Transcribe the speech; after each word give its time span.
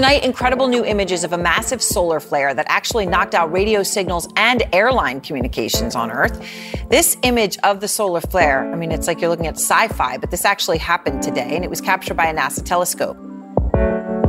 Tonight, 0.00 0.24
incredible 0.24 0.66
new 0.66 0.82
images 0.82 1.24
of 1.24 1.34
a 1.34 1.36
massive 1.36 1.82
solar 1.82 2.20
flare 2.20 2.54
that 2.54 2.64
actually 2.70 3.04
knocked 3.04 3.34
out 3.34 3.52
radio 3.52 3.82
signals 3.82 4.26
and 4.34 4.62
airline 4.72 5.20
communications 5.20 5.94
on 5.94 6.10
Earth. 6.10 6.40
This 6.88 7.18
image 7.22 7.58
of 7.64 7.80
the 7.80 7.86
solar 7.86 8.22
flare, 8.22 8.72
I 8.72 8.76
mean, 8.76 8.92
it's 8.92 9.06
like 9.06 9.20
you're 9.20 9.28
looking 9.28 9.46
at 9.46 9.56
sci 9.56 9.88
fi, 9.88 10.16
but 10.16 10.30
this 10.30 10.46
actually 10.46 10.78
happened 10.78 11.22
today 11.22 11.54
and 11.54 11.64
it 11.64 11.68
was 11.68 11.82
captured 11.82 12.16
by 12.16 12.28
a 12.28 12.34
NASA 12.34 12.62
telescope. 12.62 13.18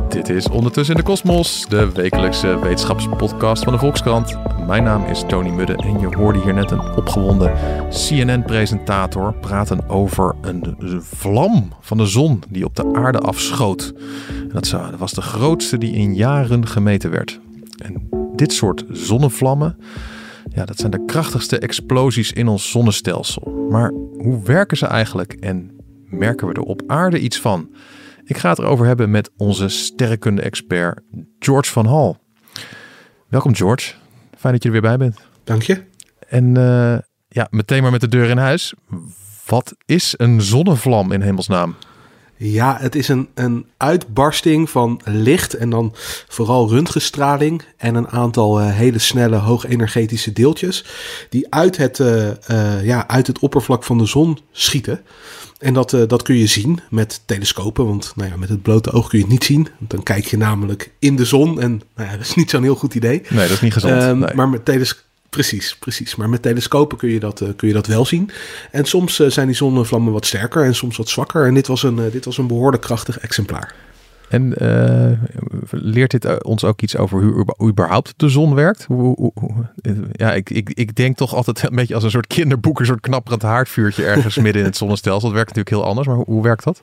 Dit 0.08 0.28
is 0.28 0.48
Ondertussen 0.48 0.94
in 0.94 1.00
de 1.00 1.06
Kosmos, 1.06 1.66
de 1.68 1.92
wekelijkse 1.92 2.58
wetenschapspodcast 2.58 3.64
van 3.64 3.72
de 3.72 3.78
Volkskrant. 3.78 4.51
Mijn 4.66 4.82
naam 4.82 5.04
is 5.04 5.24
Tony 5.26 5.48
Mudde 5.48 5.76
en 5.76 6.00
je 6.00 6.16
hoorde 6.16 6.42
hier 6.42 6.54
net 6.54 6.70
een 6.70 6.96
opgewonden 6.96 7.52
CNN-presentator 7.88 9.34
praten 9.34 9.88
over 9.88 10.34
een 10.40 10.76
vlam 11.00 11.72
van 11.80 11.96
de 11.96 12.06
zon 12.06 12.42
die 12.48 12.64
op 12.64 12.76
de 12.76 12.94
aarde 12.94 13.18
afschoot. 13.18 13.94
Dat 14.48 14.76
was 14.98 15.12
de 15.12 15.22
grootste 15.22 15.78
die 15.78 15.92
in 15.92 16.14
jaren 16.14 16.66
gemeten 16.66 17.10
werd. 17.10 17.40
En 17.78 18.08
dit 18.36 18.52
soort 18.52 18.84
zonnevlammen, 18.90 19.76
ja, 20.48 20.64
dat 20.64 20.78
zijn 20.78 20.90
de 20.90 21.04
krachtigste 21.04 21.58
explosies 21.58 22.32
in 22.32 22.48
ons 22.48 22.70
zonnestelsel. 22.70 23.66
Maar 23.70 23.92
hoe 24.18 24.42
werken 24.44 24.76
ze 24.76 24.86
eigenlijk 24.86 25.32
en 25.32 25.70
merken 26.04 26.46
we 26.46 26.52
er 26.52 26.62
op 26.62 26.82
aarde 26.86 27.20
iets 27.20 27.40
van? 27.40 27.70
Ik 28.24 28.36
ga 28.36 28.48
het 28.48 28.58
erover 28.58 28.86
hebben 28.86 29.10
met 29.10 29.30
onze 29.36 29.68
sterrenkunde-expert 29.68 31.00
George 31.38 31.70
van 31.70 31.86
Hal. 31.86 32.16
Welkom 33.28 33.54
George, 33.54 33.94
fijn 34.42 34.54
dat 34.54 34.62
je 34.62 34.68
er 34.68 34.80
weer 34.80 34.90
bij 34.90 34.96
bent. 34.96 35.20
Dank 35.44 35.62
je. 35.62 35.82
En 36.28 36.44
uh, 36.58 36.98
ja, 37.28 37.46
meteen 37.50 37.82
maar 37.82 37.90
met 37.90 38.00
de 38.00 38.08
deur 38.08 38.28
in 38.28 38.38
huis. 38.38 38.74
Wat 39.46 39.74
is 39.86 40.14
een 40.16 40.40
zonnevlam 40.40 41.12
in 41.12 41.20
hemelsnaam? 41.20 41.74
Ja, 42.44 42.76
het 42.80 42.94
is 42.94 43.08
een, 43.08 43.28
een 43.34 43.66
uitbarsting 43.76 44.70
van 44.70 45.00
licht 45.04 45.54
en 45.54 45.70
dan 45.70 45.94
vooral 46.28 46.68
röntgenstraling 46.68 47.62
en 47.76 47.94
een 47.94 48.08
aantal 48.08 48.60
uh, 48.60 48.70
hele 48.70 48.98
snelle 48.98 49.36
hoogenergetische 49.36 50.32
deeltjes 50.32 50.84
die 51.28 51.46
uit 51.54 51.76
het, 51.76 51.98
uh, 51.98 52.28
uh, 52.50 52.84
ja, 52.84 53.08
uit 53.08 53.26
het 53.26 53.38
oppervlak 53.38 53.84
van 53.84 53.98
de 53.98 54.06
zon 54.06 54.38
schieten. 54.52 55.00
En 55.58 55.74
dat, 55.74 55.90
dat 56.06 56.22
kun 56.22 56.36
je 56.36 56.46
zien 56.46 56.80
met 56.90 57.22
telescopen, 57.26 57.86
want 57.86 58.12
nou 58.16 58.30
ja, 58.30 58.36
met 58.36 58.48
het 58.48 58.62
blote 58.62 58.92
oog 58.92 59.08
kun 59.08 59.18
je 59.18 59.24
het 59.24 59.32
niet 59.32 59.44
zien. 59.44 59.68
Want 59.78 59.90
dan 59.90 60.02
kijk 60.02 60.26
je 60.26 60.36
namelijk 60.36 60.92
in 60.98 61.16
de 61.16 61.24
zon 61.24 61.60
en 61.60 61.82
nou 61.96 62.10
ja, 62.10 62.16
dat 62.16 62.26
is 62.26 62.34
niet 62.34 62.50
zo'n 62.50 62.62
heel 62.62 62.74
goed 62.74 62.94
idee. 62.94 63.22
Nee, 63.28 63.42
dat 63.42 63.50
is 63.50 63.60
niet 63.60 63.72
gezond. 63.72 64.18
Nee. 64.18 64.34
Maar 64.34 64.48
met 64.48 64.64
telescopen 64.64 65.10
Precies, 65.32 65.76
precies. 65.76 66.16
Maar 66.16 66.28
met 66.28 66.42
telescopen 66.42 66.98
kun 66.98 67.08
je 67.08 67.20
dat, 67.20 67.40
uh, 67.40 67.48
kun 67.56 67.68
je 67.68 67.74
dat 67.74 67.86
wel 67.86 68.04
zien. 68.04 68.30
En 68.70 68.84
soms 68.84 69.20
uh, 69.20 69.28
zijn 69.28 69.46
die 69.46 69.56
zonnevlammen 69.56 70.12
wat 70.12 70.26
sterker 70.26 70.64
en 70.64 70.74
soms 70.74 70.96
wat 70.96 71.08
zwakker. 71.08 71.46
En 71.46 71.54
dit 71.54 71.66
was 71.66 71.82
een, 71.82 71.98
uh, 71.98 72.12
dit 72.12 72.24
was 72.24 72.38
een 72.38 72.46
behoorlijk 72.46 72.82
krachtig 72.82 73.18
exemplaar. 73.18 73.74
En 74.28 74.54
leert 75.70 76.10
dit 76.10 76.44
ons 76.44 76.64
ook 76.64 76.82
iets 76.82 76.96
over 76.96 77.22
hoe 77.56 77.70
überhaupt 77.70 78.14
de 78.16 78.28
zon 78.28 78.54
werkt? 78.54 78.84
Hoe, 78.84 79.14
hoe, 79.16 79.32
hoe, 79.34 79.52
ja, 80.12 80.32
ik, 80.32 80.50
ik, 80.50 80.70
ik 80.70 80.94
denk 80.94 81.16
toch 81.16 81.34
altijd 81.34 81.62
een 81.62 81.76
beetje 81.76 81.94
als 81.94 82.04
een 82.04 82.10
soort 82.10 82.26
kinderboek, 82.26 82.80
een 82.80 82.86
soort 82.86 83.00
knapperend 83.00 83.42
haardvuurtje 83.42 84.04
ergens 84.04 84.36
midden 84.36 84.62
in 84.62 84.68
het 84.68 84.76
zonnestelsel. 84.76 85.28
Dat 85.28 85.36
werkt 85.36 85.54
natuurlijk 85.54 85.76
heel 85.76 85.88
anders, 85.88 86.06
maar 86.06 86.16
hoe, 86.16 86.24
hoe 86.24 86.42
werkt 86.42 86.64
dat? 86.64 86.82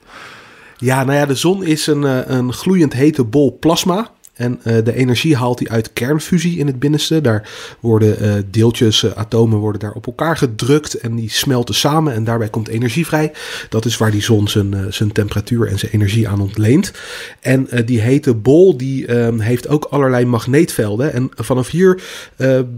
Ja, 0.77 1.03
nou 1.03 1.17
ja, 1.17 1.25
de 1.25 1.35
zon 1.35 1.63
is 1.63 1.87
een, 1.87 2.33
een 2.33 2.53
gloeiend 2.53 2.93
hete 2.93 3.23
bol 3.23 3.57
plasma. 3.59 4.11
En 4.39 4.59
uh, 4.63 4.77
de 4.83 4.95
energie 4.95 5.35
haalt 5.35 5.59
hij 5.59 5.67
uit 5.67 5.93
kernfusie 5.93 6.57
in 6.57 6.67
het 6.67 6.79
binnenste. 6.79 7.21
Daar 7.21 7.49
worden 7.79 8.23
uh, 8.23 8.33
deeltjes, 8.49 9.03
uh, 9.03 9.11
atomen 9.11 9.59
worden 9.59 9.81
daar 9.81 9.91
op 9.91 10.05
elkaar 10.05 10.37
gedrukt 10.37 10.93
en 10.93 11.15
die 11.15 11.29
smelten 11.29 11.75
samen 11.75 12.13
en 12.13 12.23
daarbij 12.23 12.49
komt 12.49 12.67
energie 12.67 13.05
vrij. 13.05 13.31
Dat 13.69 13.85
is 13.85 13.97
waar 13.97 14.11
die 14.11 14.21
zon 14.21 14.47
zijn, 14.47 14.93
zijn 14.93 15.11
temperatuur 15.11 15.67
en 15.67 15.79
zijn 15.79 15.91
energie 15.91 16.27
aan 16.27 16.41
ontleent. 16.41 16.91
En 17.39 17.67
die 17.85 17.99
hete 17.99 18.33
bol 18.33 18.77
die 18.77 19.07
ehm, 19.07 19.39
heeft 19.39 19.67
ook 19.67 19.85
allerlei 19.89 20.25
magneetvelden. 20.25 21.13
En 21.13 21.29
vanaf 21.35 21.69
hier 21.69 22.01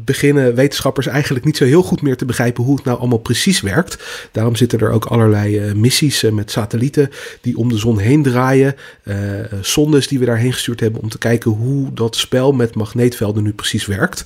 beginnen 0.05 0.55
wetenschappers 0.55 1.07
eigenlijk 1.07 1.45
niet 1.45 1.57
zo 1.57 1.65
heel 1.65 1.83
goed 1.83 2.01
meer 2.01 2.17
te 2.17 2.25
begrijpen 2.25 2.63
hoe 2.63 2.75
het 2.75 2.85
nou 2.85 2.99
allemaal 2.99 3.17
precies 3.17 3.61
werkt. 3.61 3.97
Daarom 4.31 4.55
zitten 4.55 4.79
er 4.79 4.91
ook 4.91 5.05
allerlei 5.05 5.73
missies 5.73 6.21
met 6.31 6.51
satellieten 6.51 7.09
die 7.41 7.57
om 7.57 7.69
de 7.69 7.77
zon 7.77 7.99
heen 7.99 8.23
draaien. 8.23 8.75
sondes 9.61 10.07
die 10.07 10.19
we 10.19 10.25
daarheen 10.25 10.53
gestuurd 10.53 10.79
hebben 10.79 11.01
om 11.01 11.09
te 11.09 11.17
kijken 11.17 11.50
hoe 11.55 11.93
dat 11.93 12.15
spel 12.15 12.51
met 12.51 12.75
magneetvelden 12.75 13.43
nu 13.43 13.53
precies 13.53 13.85
werkt. 13.85 14.23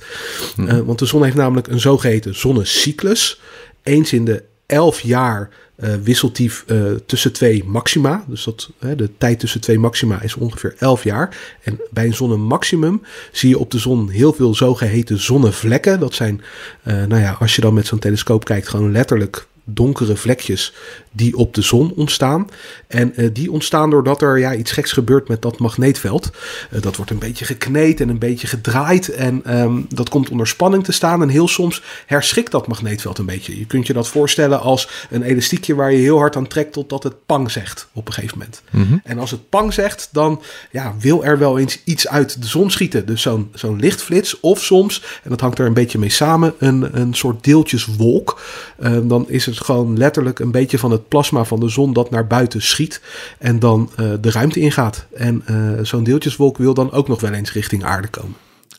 Hmm. 0.54 0.68
Uh, 0.68 0.78
want 0.80 0.98
de 0.98 1.06
zon 1.06 1.24
heeft 1.24 1.36
namelijk 1.36 1.66
een 1.66 1.80
zogeheten 1.80 2.38
zonnecyclus. 2.38 3.40
Eens 3.82 4.12
in 4.12 4.24
de 4.24 4.42
11 4.66 5.00
jaar 5.00 5.50
uh, 5.76 5.94
wisselt 6.02 6.36
die 6.36 6.50
uh, 6.66 6.92
tussen 7.06 7.32
twee 7.32 7.64
maxima. 7.64 8.24
Dus 8.28 8.44
dat, 8.44 8.70
de 8.96 9.10
tijd 9.18 9.40
tussen 9.40 9.60
twee 9.60 9.78
maxima 9.78 10.22
is 10.22 10.34
ongeveer 10.34 10.74
11 10.78 11.04
jaar. 11.04 11.36
En 11.62 11.80
bij 11.90 12.04
een 12.04 12.14
zonnemaximum 12.14 13.02
zie 13.32 13.48
je 13.48 13.58
op 13.58 13.70
de 13.70 13.78
zon 13.78 14.08
heel 14.08 14.32
veel 14.32 14.54
zogeheten 14.54 15.20
zonnevlekken. 15.20 16.00
Dat 16.00 16.14
zijn, 16.14 16.42
nou 16.82 17.18
ja, 17.18 17.36
als 17.40 17.54
je 17.54 17.60
dan 17.60 17.74
met 17.74 17.86
zo'n 17.86 17.98
telescoop 17.98 18.44
kijkt, 18.44 18.68
gewoon 18.68 18.92
letterlijk 18.92 19.46
donkere 19.66 20.16
vlekjes 20.16 20.72
die 21.16 21.36
op 21.36 21.54
de 21.54 21.62
zon 21.62 21.92
ontstaan. 21.96 22.48
En 22.86 23.12
uh, 23.16 23.28
die 23.32 23.52
ontstaan 23.52 23.90
doordat 23.90 24.22
er 24.22 24.38
ja, 24.38 24.54
iets 24.54 24.70
geks 24.70 24.92
gebeurt 24.92 25.28
met 25.28 25.42
dat 25.42 25.58
magneetveld. 25.58 26.30
Uh, 26.72 26.82
dat 26.82 26.96
wordt 26.96 27.10
een 27.10 27.18
beetje 27.18 27.44
gekneed 27.44 28.00
en 28.00 28.08
een 28.08 28.18
beetje 28.18 28.46
gedraaid. 28.46 29.08
En 29.08 29.60
um, 29.60 29.86
dat 29.88 30.08
komt 30.08 30.30
onder 30.30 30.46
spanning 30.46 30.84
te 30.84 30.92
staan. 30.92 31.22
En 31.22 31.28
heel 31.28 31.48
soms 31.48 31.82
herschikt 32.06 32.50
dat 32.50 32.66
magneetveld 32.66 33.18
een 33.18 33.26
beetje. 33.26 33.58
Je 33.58 33.66
kunt 33.66 33.86
je 33.86 33.92
dat 33.92 34.08
voorstellen 34.08 34.60
als 34.60 35.06
een 35.10 35.22
elastiekje 35.22 35.74
waar 35.74 35.92
je 35.92 35.98
heel 35.98 36.18
hard 36.18 36.36
aan 36.36 36.46
trekt 36.46 36.72
totdat 36.72 37.02
het 37.02 37.26
pang 37.26 37.50
zegt 37.50 37.88
op 37.92 38.06
een 38.06 38.12
gegeven 38.12 38.38
moment. 38.38 38.62
Mhm. 38.70 38.98
En 39.04 39.18
als 39.18 39.30
het 39.30 39.48
pang 39.48 39.72
zegt, 39.72 40.08
dan 40.12 40.42
ja, 40.70 40.94
wil 40.98 41.24
er 41.24 41.38
wel 41.38 41.58
eens 41.58 41.80
iets 41.84 42.08
uit 42.08 42.42
de 42.42 42.48
zon 42.48 42.70
schieten. 42.70 43.06
Dus 43.06 43.22
zo'n 43.22 43.50
zo'n 43.54 43.80
lichtflits 43.80 44.40
of 44.40 44.62
soms, 44.62 45.02
en 45.22 45.30
dat 45.30 45.40
hangt 45.40 45.58
er 45.58 45.66
een 45.66 45.74
beetje 45.74 45.98
mee 45.98 46.10
samen, 46.10 46.54
een, 46.58 47.00
een 47.00 47.14
soort 47.14 47.44
deeltjeswolk. 47.44 48.40
Uh, 48.80 48.98
dan 49.02 49.28
is 49.28 49.46
het 49.46 49.60
gewoon 49.60 49.98
letterlijk 49.98 50.38
een 50.38 50.50
beetje 50.50 50.78
van 50.78 50.90
het 50.90 51.05
plasma 51.08 51.44
van 51.44 51.60
de 51.60 51.68
zon 51.68 51.92
dat 51.92 52.10
naar 52.10 52.26
buiten 52.26 52.62
schiet 52.62 53.02
en 53.38 53.58
dan 53.58 53.90
uh, 53.90 54.12
de 54.20 54.30
ruimte 54.30 54.60
ingaat. 54.60 55.06
En 55.14 55.44
uh, 55.50 55.84
zo'n 55.84 56.04
deeltjeswolk 56.04 56.58
wil 56.58 56.74
dan 56.74 56.92
ook 56.92 57.08
nog 57.08 57.20
wel 57.20 57.32
eens 57.32 57.52
richting 57.52 57.84
aarde 57.84 58.08
komen. 58.08 58.34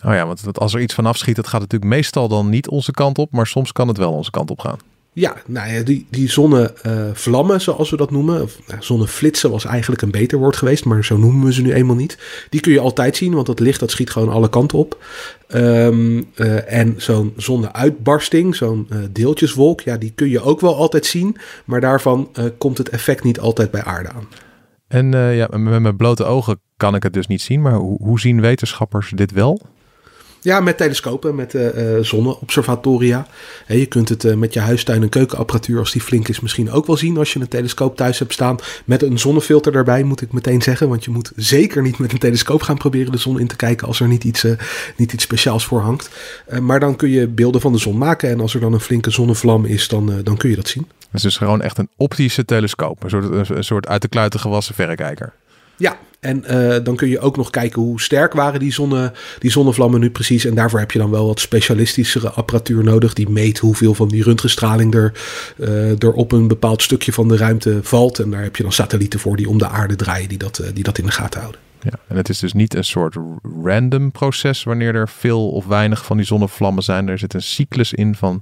Oh 0.06 0.14
ja, 0.14 0.26
want 0.26 0.60
als 0.60 0.74
er 0.74 0.82
iets 0.82 0.94
vanaf 0.94 1.18
schiet, 1.18 1.36
dat 1.36 1.48
gaat 1.48 1.62
natuurlijk 1.62 1.92
meestal 1.92 2.28
dan 2.28 2.50
niet 2.50 2.70
onze 2.70 2.92
kant 2.92 3.18
op, 3.18 3.32
maar 3.32 3.48
soms 3.48 3.72
kan 3.72 3.88
het 3.88 3.98
wel 3.98 4.12
onze 4.12 4.32
kant 4.32 4.52
op 4.52 4.60
gaan. 4.60 4.78
Ja, 5.20 5.36
nou 5.46 5.72
ja, 5.72 5.82
die, 5.82 6.08
die 6.10 6.30
zonnevlammen, 6.30 7.62
zoals 7.62 7.90
we 7.90 7.98
dat 7.98 8.12
noemen, 8.12 8.42
of 8.42 8.60
nou, 8.68 8.82
zonneflitsen 8.82 9.52
was 9.52 9.66
eigenlijk 9.66 10.02
een 10.02 10.12
beter 10.12 10.38
woord 10.38 10.56
geweest, 10.56 10.86
maar 10.86 11.06
zo 11.06 11.18
noemen 11.18 11.46
we 11.46 11.54
ze 11.54 11.62
nu 11.62 11.74
eenmaal 11.74 11.96
niet. 11.96 12.18
Die 12.50 12.62
kun 12.62 12.72
je 12.72 12.80
altijd 12.80 13.16
zien, 13.16 13.34
want 13.34 13.46
dat 13.46 13.60
licht 13.60 13.80
dat 13.80 13.92
schiet 13.92 14.10
gewoon 14.10 14.30
alle 14.30 14.50
kanten 14.50 14.78
op. 14.78 15.04
Um, 15.54 16.26
uh, 16.36 16.74
en 16.74 16.94
zo'n 16.98 17.34
zonneuitbarsting, 17.38 18.56
zo'n 18.56 18.88
uh, 18.90 18.98
deeltjeswolk, 19.12 19.82
ja, 19.82 19.98
die 19.98 20.12
kun 20.16 20.30
je 20.30 20.42
ook 20.42 20.62
wel 20.62 20.76
altijd 20.76 21.06
zien, 21.06 21.38
maar 21.66 21.82
daarvan 21.82 22.30
uh, 22.40 22.46
komt 22.58 22.78
het 22.78 22.90
effect 22.90 23.24
niet 23.24 23.40
altijd 23.40 23.72
bij 23.72 23.84
aarde 23.84 24.10
aan. 24.10 24.28
En 24.88 25.12
ja, 25.12 25.48
met 25.52 25.82
mijn 25.82 25.98
blote 25.98 26.24
ogen 26.24 26.60
kan 26.78 26.96
ik 26.96 27.04
het 27.04 27.14
dus 27.14 27.28
niet 27.28 27.42
zien, 27.42 27.62
maar 27.62 27.76
hoe, 27.76 27.98
hoe 28.04 28.20
zien 28.20 28.42
wetenschappers 28.42 29.12
dit 29.16 29.32
wel? 29.32 29.62
Ja, 30.42 30.60
met 30.60 30.78
telescopen, 30.78 31.36
met 31.36 31.54
uh, 31.54 31.68
zonneobservatoria. 32.02 33.28
He, 33.66 33.76
je 33.76 33.86
kunt 33.86 34.10
het 34.10 34.24
uh, 34.24 34.34
met 34.34 34.54
je 34.54 34.60
huistuin- 34.60 35.02
en 35.02 35.10
keukenapparatuur, 35.10 35.80
als 35.80 35.92
die 35.92 36.02
flink 36.02 36.28
is, 36.28 36.40
misschien 36.40 36.72
ook 36.72 36.86
wel 36.86 36.98
zien 36.98 37.18
als 37.18 37.34
je 37.34 37.40
een 37.40 37.48
telescoop 37.48 37.96
thuis 37.96 38.20
hebt 38.20 38.34
staan. 38.34 38.58
Met 38.86 39.04
een 39.04 39.20
zonnefilter 39.20 39.72
daarbij, 39.72 40.04
moet 40.04 40.22
ik 40.22 40.32
meteen 40.32 40.62
zeggen. 40.62 40.90
Want 40.90 41.04
je 41.06 41.12
moet 41.12 41.32
zeker 41.36 41.82
niet 41.82 42.00
met 42.00 42.12
een 42.12 42.20
telescoop 42.20 42.62
gaan 42.62 42.78
proberen 42.78 43.12
de 43.12 43.18
zon 43.18 43.40
in 43.40 43.48
te 43.48 43.56
kijken 43.56 43.88
als 43.88 44.00
er 44.00 44.08
niet 44.08 44.24
iets, 44.24 44.46
niet 44.98 45.14
iets 45.14 45.24
speciaals 45.24 45.66
voor 45.66 45.82
hangt. 45.82 46.10
maar 46.62 46.80
dan 46.80 46.96
kun 46.96 47.10
je 47.10 47.28
beelden 47.28 47.62
van 47.62 47.72
de 47.72 47.78
zon 47.78 47.98
maken. 47.98 48.30
En 48.30 48.40
als 48.40 48.54
er 48.54 48.60
dan 48.60 48.74
een 48.74 48.80
flinke 48.80 49.10
zonnevlam 49.10 49.66
is, 49.66 49.88
dan, 49.88 50.22
dan 50.24 50.38
kun 50.38 50.50
je 50.50 50.56
dat 50.56 50.68
zien. 50.68 50.88
Het 51.00 51.16
is 51.16 51.22
dus 51.22 51.38
gewoon 51.38 51.62
echt 51.62 51.78
een 51.78 51.90
optische 51.98 52.46
telescoop. 52.46 53.04
Een 53.04 53.10
soort, 53.10 53.50
een 53.50 53.64
soort 53.64 53.88
uit 53.88 54.02
de 54.02 54.08
kluiten 54.08 54.40
gewassen 54.40 54.76
verrekijker. 54.76 55.34
Ja, 55.78 55.98
en 56.20 56.44
uh, 56.50 56.76
dan 56.84 56.96
kun 56.96 57.08
je 57.08 57.20
ook 57.20 57.38
nog 57.38 57.50
kijken 57.50 57.82
hoe 57.82 58.02
sterk 58.02 58.34
waren 58.34 58.60
die, 58.60 58.74
zonne, 58.74 59.14
die 59.40 59.52
zonnevlammen 59.52 60.00
nu 60.00 60.10
precies. 60.10 60.46
En 60.46 60.56
daarvoor 60.56 60.80
heb 60.80 60.92
je 60.92 61.00
dan 61.00 61.10
wel 61.10 61.28
wat 61.28 61.40
specialistischere 61.40 62.30
apparatuur 62.30 62.84
nodig. 62.84 63.14
Die 63.14 63.30
meet 63.30 63.58
hoeveel 63.58 63.94
van 63.94 64.08
die 64.08 64.24
röntgenstraling 64.24 64.96
er, 64.96 65.14
uh, 65.58 66.04
er 66.04 66.12
op 66.12 66.32
een 66.32 66.48
bepaald 66.48 66.82
stukje 66.82 67.14
van 67.14 67.28
de 67.28 67.38
ruimte 67.38 67.80
valt. 67.82 68.20
En 68.20 68.30
daar 68.30 68.44
heb 68.44 68.56
je 68.56 68.64
dan 68.64 68.72
satellieten 68.72 69.20
voor 69.20 69.36
die 69.36 69.50
om 69.50 69.58
de 69.58 69.68
aarde 69.68 69.96
draaien 69.96 70.30
die 70.30 70.38
dat, 70.38 70.60
uh, 70.60 70.68
die 70.74 70.84
dat 70.84 70.98
in 70.98 71.06
de 71.06 71.12
gaten 71.12 71.40
houden. 71.40 71.62
Ja, 71.82 72.00
en 72.08 72.18
het 72.18 72.30
is 72.30 72.40
dus 72.40 72.54
niet 72.54 72.76
een 72.76 72.84
soort 72.84 73.16
random 73.64 74.12
proces 74.12 74.64
wanneer 74.64 74.96
er 74.96 75.10
veel 75.10 75.50
of 75.50 75.66
weinig 75.66 76.06
van 76.06 76.18
die 76.18 76.26
zonnevlammen 76.26 76.84
zijn. 76.84 77.08
Er 77.08 77.18
zit 77.18 77.34
een 77.34 77.42
cyclus 77.42 77.94
in 77.94 78.16
van 78.16 78.42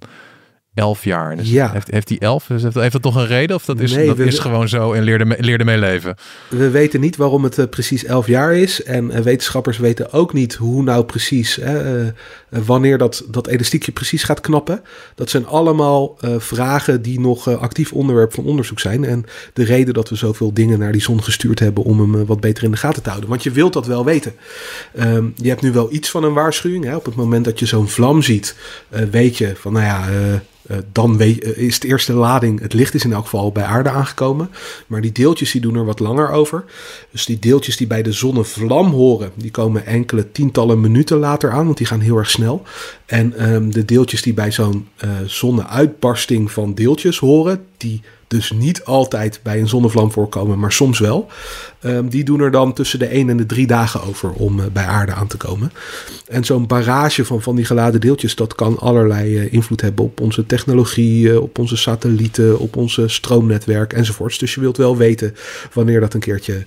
elf 0.75 1.03
jaar. 1.03 1.37
Dus 1.37 1.49
Ja. 1.49 1.71
Heeft, 1.71 1.91
heeft 1.91 2.07
die 2.07 2.19
elf, 2.19 2.45
dus 2.47 2.63
heeft, 2.63 2.75
heeft 2.75 2.91
dat 2.91 3.01
toch 3.01 3.15
een 3.15 3.27
reden? 3.27 3.55
Of 3.55 3.65
dat 3.65 3.79
is, 3.79 3.93
Nee, 3.93 4.07
dat 4.07 4.17
we- 4.17 4.25
is 4.25 4.39
gewoon 4.39 4.69
zo 4.69 4.93
en 4.93 5.03
leerde, 5.03 5.25
me- 5.25 5.35
leerde 5.39 5.63
mee 5.63 5.77
leven? 5.77 6.15
We 6.49 6.69
weten 6.69 6.99
niet 6.99 7.15
waarom 7.15 7.43
het 7.43 7.57
eh, 7.57 7.65
precies 7.69 8.03
11 8.05 8.27
jaar 8.27 8.55
is. 8.55 8.83
En 8.83 9.11
eh, 9.11 9.21
wetenschappers 9.21 9.77
weten 9.77 10.11
ook 10.13 10.33
niet 10.33 10.53
hoe 10.53 10.83
nou 10.83 11.03
precies, 11.03 11.55
hè, 11.55 12.03
eh, 12.05 12.11
wanneer 12.49 12.97
dat, 12.97 13.23
dat 13.27 13.47
elastiekje 13.47 13.91
precies 13.91 14.23
gaat 14.23 14.41
knappen. 14.41 14.81
Dat 15.15 15.29
zijn 15.29 15.45
allemaal 15.47 16.17
vragen 16.37 17.01
die 17.01 17.19
nog 17.19 17.47
actief 17.59 17.91
onderwerp 17.93 18.33
van 18.33 18.43
onderzoek 18.45 18.79
zijn. 18.79 19.03
En 19.05 19.25
de 19.53 19.63
reden 19.63 19.93
dat 19.93 20.09
we 20.09 20.15
zoveel 20.15 20.53
dingen 20.53 20.79
naar 20.79 20.91
die 20.91 21.01
zon 21.01 21.23
gestuurd 21.23 21.59
hebben 21.59 21.83
om 21.83 21.99
hem 21.99 22.25
wat 22.25 22.39
beter 22.39 22.63
in 22.63 22.71
de 22.71 22.77
gaten 22.77 23.01
te 23.03 23.09
houden. 23.09 23.29
Want 23.29 23.43
je 23.43 23.51
wilt 23.51 23.73
dat 23.73 23.85
wel 23.85 24.05
weten. 24.05 24.33
Ehm, 24.95 25.25
je 25.35 25.49
hebt 25.49 25.61
nu 25.61 25.71
wel 25.71 25.93
iets 25.93 26.09
van 26.09 26.23
een 26.23 26.33
waarschuwing. 26.33 26.83
Hè? 26.85 26.95
Op 26.95 27.05
het 27.05 27.15
moment 27.15 27.45
dat 27.45 27.59
je 27.59 27.65
zo'n 27.65 27.87
vlam 27.89 28.21
ziet, 28.21 28.55
weet 29.11 29.37
je 29.37 29.53
van 29.55 29.73
nou 29.73 29.85
ja. 29.85 30.07
Eh, 30.67 30.77
dan 30.91 31.17
weet, 31.17 31.43
eh, 31.43 31.57
is 31.57 31.79
de 31.79 31.87
eerste 31.87 32.13
lading, 32.13 32.59
het 32.59 32.73
licht 32.73 32.93
is 32.93 33.03
in 33.03 33.13
elk 33.13 33.23
geval 33.23 33.51
bij 33.51 33.63
aarde 33.63 33.89
aangekomen. 33.89 34.49
Maar 34.87 35.01
die 35.01 35.11
deeltjes 35.11 35.51
die 35.51 35.61
doen 35.61 35.75
er 35.75 35.85
wat 35.85 35.99
langer 35.99 36.29
over. 36.29 36.63
Dus 37.11 37.25
die 37.25 37.39
deeltjes 37.39 37.77
die 37.77 37.87
bij 37.87 38.03
de 38.03 38.11
zonnevlam 38.11 38.91
horen, 38.91 39.31
die 39.35 39.51
komen 39.51 39.85
enkele 39.85 40.31
tientallen 40.31 40.81
minuten 40.81 41.17
later 41.17 41.51
aan, 41.51 41.65
want 41.65 41.77
die 41.77 41.87
gaan 41.87 41.99
heel 41.99 42.17
erg 42.17 42.29
snel. 42.29 42.63
En 43.05 43.37
ehm, 43.37 43.69
de 43.69 43.85
deeltjes 43.85 44.21
die 44.21 44.33
bij 44.33 44.51
zo'n 44.51 44.87
eh 44.97 45.09
zonneuitbarsting 45.25 46.51
van 46.51 46.73
deeltjes 46.73 47.19
horen, 47.19 47.65
die 47.77 48.01
dus 48.27 48.51
niet 48.51 48.83
altijd 48.85 49.39
bij 49.43 49.59
een 49.59 49.67
zonnevlam 49.67 50.11
voorkomen, 50.11 50.59
maar 50.59 50.71
soms 50.71 50.99
wel. 50.99 51.27
ehm, 51.81 52.07
die 52.07 52.23
doen 52.23 52.39
er 52.39 52.51
dan 52.51 52.73
tussen 52.73 52.99
de 52.99 53.05
1 53.15 53.29
en 53.29 53.37
de 53.37 53.45
3 53.45 53.67
dagen 53.67 54.01
over 54.03 54.31
om 54.31 54.59
eh, 54.59 54.65
bij 54.73 54.85
aarde 54.85 55.13
aan 55.13 55.27
te 55.27 55.37
komen. 55.37 55.71
En 56.27 56.43
zo'n 56.43 56.67
barrage 56.67 57.25
van, 57.25 57.41
van 57.41 57.55
die 57.55 57.65
geladen 57.65 58.01
deeltjes, 58.01 58.35
dat 58.35 58.55
kan 58.55 58.79
allerlei 58.79 59.37
eh, 59.37 59.53
invloed 59.53 59.81
hebben 59.81 60.05
op 60.05 60.19
onze 60.21 60.45
technologie, 60.45 61.31
eh, 61.31 61.41
op 61.41 61.57
onze 61.57 61.77
satellieten, 61.77 62.59
op 62.59 62.77
onze 62.77 63.07
stroomnetwerk 63.07 63.93
enzovoorts. 63.93 64.37
Dus 64.37 64.53
je 64.55 64.61
wilt 64.61 64.77
wel 64.77 64.97
weten 64.97 65.35
wanneer 65.73 65.99
dat 65.99 66.13
een 66.13 66.19
keertje 66.19 66.63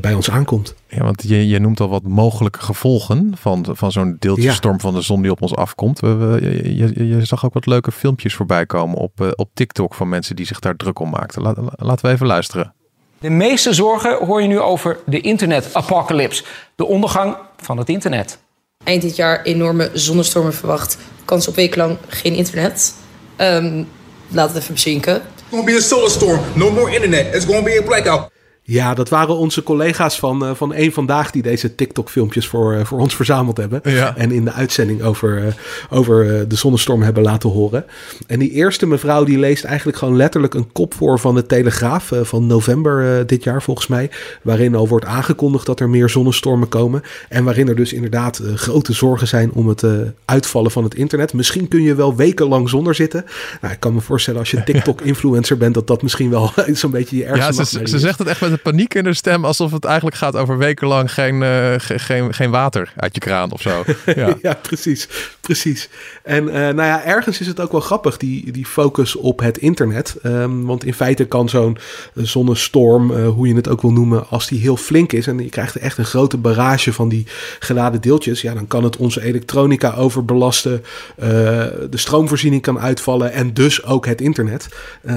bij 0.00 0.14
ons 0.14 0.30
aankomt. 0.30 0.74
Ja, 0.88 1.04
want 1.04 1.22
je, 1.26 1.48
je 1.48 1.58
noemt 1.58 1.80
al 1.80 1.88
wat 1.88 2.02
mogelijke 2.02 2.58
gevolgen 2.60 3.32
van, 3.36 3.66
van 3.70 3.92
zo'n 3.92 4.16
deeltjestorm 4.18 4.80
van 4.80 4.94
de 4.94 5.00
zon 5.00 5.22
die 5.22 5.30
op 5.30 5.42
ons 5.42 5.54
afkomt. 5.54 6.00
We, 6.00 6.14
we- 6.14 6.40
je, 6.76 6.92
je, 6.94 7.06
je 7.08 7.24
zag 7.24 7.44
ook 7.44 7.54
wat 7.54 7.66
leuke 7.66 7.92
filmpjes 7.92 8.34
voorbij 8.34 8.66
komen 8.66 8.96
op, 8.96 9.32
op 9.36 9.50
TikTok 9.54 9.94
van 9.94 10.08
mensen 10.08 10.36
die 10.36 10.46
zich 10.46 10.58
daar 10.62 10.76
druk 10.76 10.98
om 10.98 11.10
maakten. 11.10 11.42
Laat, 11.42 11.56
laten 11.76 12.06
we 12.06 12.12
even 12.12 12.26
luisteren. 12.26 12.74
De 13.18 13.30
meeste 13.30 13.72
zorgen 13.72 14.26
hoor 14.26 14.42
je 14.42 14.48
nu 14.48 14.60
over 14.60 14.98
de 15.06 15.20
internet-apocalypse. 15.20 16.44
De 16.74 16.84
ondergang 16.86 17.36
van 17.56 17.78
het 17.78 17.88
internet. 17.88 18.38
eind 18.84 19.02
dit 19.02 19.16
jaar 19.16 19.42
enorme 19.42 19.90
zonnestormen 19.92 20.54
verwacht. 20.54 20.98
Kans 21.24 21.48
op 21.48 21.54
wekenlang 21.54 21.98
geen 22.08 22.34
internet. 22.34 22.94
Ehm, 23.36 23.84
laat 24.28 24.48
het 24.48 24.62
even 24.62 24.74
bezinken. 24.74 25.14
It's 25.16 25.42
gonna 25.50 25.64
be 25.64 25.72
a 25.76 25.80
solar 25.80 26.10
storm. 26.10 26.40
No 26.54 26.70
more 26.70 26.94
internet. 26.94 27.34
It's 27.34 27.44
gonna 27.44 27.62
be 27.62 27.78
a 27.80 27.82
blackout. 27.82 28.30
Ja, 28.64 28.94
dat 28.94 29.08
waren 29.08 29.36
onze 29.36 29.62
collega's 29.62 30.18
van, 30.18 30.44
eh, 30.44 30.54
van 30.54 30.72
één 30.72 30.92
Vandaag 30.92 31.30
die 31.30 31.42
deze 31.42 31.74
TikTok-filmpjes 31.74 32.46
voor, 32.46 32.74
eh, 32.74 32.84
voor 32.84 32.98
ons 32.98 33.16
verzameld 33.16 33.56
hebben. 33.56 33.80
Ja. 33.84 34.16
En 34.16 34.30
in 34.32 34.44
de 34.44 34.52
uitzending 34.52 35.02
over, 35.02 35.46
eh, 35.46 35.52
over 35.90 36.48
de 36.48 36.56
zonnestorm 36.56 37.02
hebben 37.02 37.22
laten 37.22 37.50
horen. 37.50 37.84
En 38.26 38.38
die 38.38 38.50
eerste 38.50 38.86
mevrouw 38.86 39.24
die 39.24 39.38
leest 39.38 39.64
eigenlijk 39.64 39.98
gewoon 39.98 40.16
letterlijk 40.16 40.54
een 40.54 40.72
kop 40.72 40.94
voor 40.94 41.18
van 41.18 41.34
de 41.34 41.46
Telegraaf 41.46 42.12
van 42.22 42.46
november 42.46 43.26
dit 43.26 43.44
jaar 43.44 43.62
volgens 43.62 43.86
mij. 43.86 44.10
Waarin 44.42 44.74
al 44.74 44.88
wordt 44.88 45.04
aangekondigd 45.04 45.66
dat 45.66 45.80
er 45.80 45.88
meer 45.88 46.08
zonnestormen 46.08 46.68
komen. 46.68 47.02
En 47.28 47.44
waarin 47.44 47.68
er 47.68 47.76
dus 47.76 47.92
inderdaad 47.92 48.42
grote 48.54 48.92
zorgen 48.92 49.28
zijn 49.28 49.52
om 49.52 49.68
het 49.68 49.84
uitvallen 50.24 50.70
van 50.70 50.84
het 50.84 50.94
internet. 50.94 51.32
Misschien 51.32 51.68
kun 51.68 51.82
je 51.82 51.94
wel 51.94 52.16
wekenlang 52.16 52.68
zonder 52.68 52.94
zitten. 52.94 53.24
Nou, 53.60 53.74
ik 53.74 53.80
kan 53.80 53.94
me 53.94 54.00
voorstellen 54.00 54.40
als 54.40 54.50
je 54.50 54.62
TikTok-influencer 54.72 55.56
bent 55.56 55.74
dat 55.74 55.86
dat 55.86 56.02
misschien 56.02 56.30
wel 56.30 56.52
zo'n 56.72 56.90
beetje 56.90 57.16
je 57.16 57.24
ergste 57.24 57.54
Ja, 57.54 57.64
ze, 57.64 57.88
ze 57.88 57.98
zegt 57.98 58.18
het 58.18 58.28
echt 58.28 58.40
met 58.40 58.61
paniek 58.62 58.94
in 58.94 59.04
de 59.04 59.14
stem, 59.14 59.44
alsof 59.44 59.72
het 59.72 59.84
eigenlijk 59.84 60.16
gaat 60.16 60.36
over 60.36 60.58
wekenlang 60.58 61.12
geen, 61.12 61.42
eh, 61.42 61.72
ge- 61.76 61.98
geen, 61.98 62.34
geen 62.34 62.50
water 62.50 62.92
uit 62.96 63.14
je 63.14 63.20
kraan 63.20 63.50
of 63.52 63.60
zo. 63.60 63.84
Ja. 64.14 64.36
Ja, 64.42 64.54
precies. 64.62 65.08
precies. 65.40 65.88
En 66.22 66.48
eh, 66.48 66.54
nou 66.54 66.82
ja, 66.88 67.04
ergens 67.04 67.40
is 67.40 67.46
het 67.46 67.60
ook 67.60 67.72
wel 67.72 67.80
grappig, 67.80 68.16
die, 68.16 68.50
die 68.52 68.66
focus 68.66 69.16
op 69.16 69.40
het 69.40 69.58
internet. 69.58 70.16
Ehm, 70.22 70.62
want 70.62 70.84
in 70.84 70.94
feite 70.94 71.24
kan 71.24 71.48
zo'n 71.48 71.78
zonnestorm, 72.14 73.10
eh, 73.16 73.28
hoe 73.28 73.48
je 73.48 73.54
het 73.54 73.68
ook 73.68 73.80
wil 73.82 73.92
noemen, 73.92 74.28
als 74.28 74.46
die 74.46 74.60
heel 74.60 74.76
flink 74.76 75.12
is 75.12 75.26
en 75.26 75.38
je 75.38 75.48
krijgt 75.48 75.76
echt 75.76 75.98
een 75.98 76.04
grote 76.04 76.36
barrage 76.36 76.92
van 76.92 77.08
die 77.08 77.26
geladen 77.58 78.00
deeltjes, 78.00 78.40
ja, 78.40 78.54
dan 78.54 78.66
kan 78.66 78.84
het 78.84 78.96
onze 78.96 79.22
elektronica 79.22 79.94
overbelasten, 79.94 80.84
de 81.16 81.88
stroomvoorziening 81.90 82.62
kan 82.62 82.78
uitvallen 82.80 83.32
en 83.32 83.54
dus 83.54 83.84
ook 83.84 84.06
het 84.06 84.20
internet. 84.20 84.68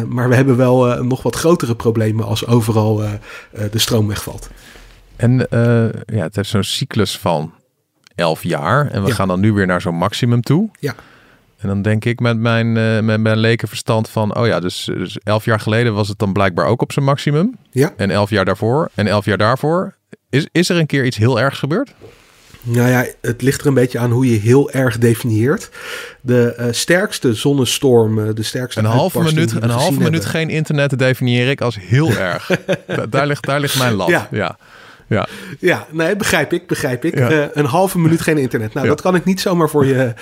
Maar 0.08 0.30
we 0.30 0.36
hebben 0.36 0.58
wel 0.58 1.04
nog 1.04 1.24
wat 1.24 1.36
grotere 1.36 1.76
problemen 1.76 2.26
als 2.26 2.48
overal 2.48 3.04
de 3.72 3.80
stroom 3.80 4.08
wegvalt. 4.08 4.50
En 5.16 5.50
eh, 5.50 5.60
ja, 6.06 6.24
het 6.24 6.36
heeft 6.36 6.50
zo'n 6.50 6.64
cyclus 6.64 7.18
van 7.18 7.54
elf 8.16 8.44
jaar. 8.44 8.88
En 8.92 9.02
we 9.02 9.08
Ja. 9.08 9.14
gaan 9.14 9.28
dan 9.28 9.40
nu 9.40 9.54
weer 9.54 9.66
naar 9.68 9.82
zo'n 9.82 9.96
maximum 9.96 10.42
toe. 10.42 10.70
Ja. 10.80 10.96
En 11.58 11.68
dan 11.68 11.82
denk 11.82 12.06
ik 12.06 12.20
met 12.20 12.38
mijn, 12.38 12.78
eh, 12.78 13.00
met 13.00 13.20
mijn 13.20 13.38
lekenverstand 13.38 14.10
van... 14.10 14.36
oh 14.38 14.48
ja, 14.48 14.60
dus, 14.60 14.84
dus 14.86 15.18
elf 15.24 15.46
jaar 15.46 15.60
geleden 15.60 15.94
was 15.94 16.08
het 16.08 16.20
dan 16.20 16.34
blijkbaar 16.34 16.66
ook 16.66 16.82
op 16.82 16.92
zijn 16.92 17.06
maximum. 17.06 17.56
Ja. 17.72 17.94
En 17.98 18.12
elf 18.12 18.30
jaar 18.30 18.46
daarvoor 18.46 18.90
en 18.96 19.08
elf 19.08 19.26
jaar 19.26 19.38
daarvoor. 19.38 19.96
Is, 20.30 20.48
is 20.52 20.70
er 20.70 20.78
een 20.78 20.86
keer 20.86 21.06
iets 21.06 21.18
heel 21.18 21.40
ergs 21.40 21.60
gebeurd? 21.60 21.94
Nou 22.68 22.90
ja, 22.90 23.06
het 23.22 23.42
ligt 23.42 23.62
er 23.62 23.68
een 23.68 23.74
beetje 23.74 24.00
aan 24.00 24.12
hoe 24.12 24.30
je 24.32 24.40
heel 24.40 24.72
erg 24.72 24.98
definieert. 24.98 25.70
De 26.22 26.54
eh, 26.58 26.68
sterkste 26.72 27.34
zonnestorm, 27.34 28.20
eh, 28.28 28.34
de 28.34 28.44
sterkste 28.44 28.80
Een 28.80 28.86
halve 28.86 29.22
minuut, 29.24 29.52
een 29.52 29.70
halve 29.70 29.92
minuut 29.92 30.12
hebben. 30.12 30.30
geen 30.30 30.50
internet 30.50 31.00
definieer 31.00 31.50
ik 31.50 31.62
als 31.62 31.78
heel 31.80 32.10
erg. 32.32 32.52
Da- 32.88 33.06
daar, 33.06 33.28
ligt, 33.28 33.46
daar 33.46 33.60
ligt 33.60 33.78
mijn 33.78 33.94
lat. 33.94 34.08
Ja. 34.10 34.28
Ja. 34.32 34.58
ja. 35.08 35.28
Ja, 35.60 35.88
nee, 35.92 36.16
begrijp 36.16 36.54
ik, 36.54 36.68
begrijp 36.68 37.06
ik. 37.06 37.18
Ja. 37.18 37.30
Eh, 37.30 37.46
een 37.54 37.66
halve 37.66 38.00
minuut 38.00 38.22
geen 38.22 38.38
internet. 38.38 38.74
Nou, 38.74 38.86
Ja. 38.86 38.92
dat 38.92 39.02
kan 39.02 39.16
ik 39.16 39.26
niet 39.26 39.42
zomaar 39.42 39.70
voor 39.70 39.86
je, 39.86 40.14